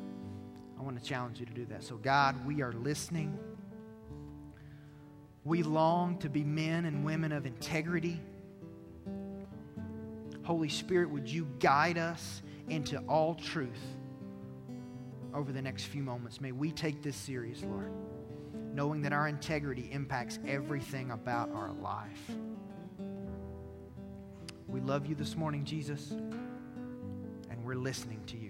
I 0.79 0.81
want 0.81 0.97
to 0.97 1.03
challenge 1.03 1.39
you 1.39 1.45
to 1.45 1.53
do 1.53 1.65
that. 1.65 1.83
So, 1.83 1.97
God, 1.97 2.45
we 2.45 2.61
are 2.61 2.71
listening. 2.71 3.37
We 5.43 5.63
long 5.63 6.17
to 6.19 6.29
be 6.29 6.43
men 6.43 6.85
and 6.85 7.03
women 7.03 7.31
of 7.31 7.45
integrity. 7.45 8.21
Holy 10.43 10.69
Spirit, 10.69 11.09
would 11.09 11.29
you 11.29 11.47
guide 11.59 11.97
us 11.97 12.41
into 12.69 12.99
all 12.99 13.35
truth 13.35 13.97
over 15.33 15.51
the 15.51 15.61
next 15.61 15.85
few 15.85 16.03
moments? 16.03 16.39
May 16.39 16.53
we 16.53 16.71
take 16.71 17.03
this 17.03 17.17
serious, 17.17 17.61
Lord 17.63 17.91
knowing 18.77 19.01
that 19.01 19.11
our 19.11 19.27
integrity 19.27 19.89
impacts 19.91 20.37
everything 20.47 21.09
about 21.09 21.49
our 21.51 21.71
life. 21.81 22.29
We 24.67 24.81
love 24.81 25.07
you 25.07 25.15
this 25.15 25.35
morning, 25.35 25.65
Jesus, 25.65 26.11
and 26.11 27.63
we're 27.63 27.73
listening 27.73 28.21
to 28.27 28.37
you. 28.37 28.46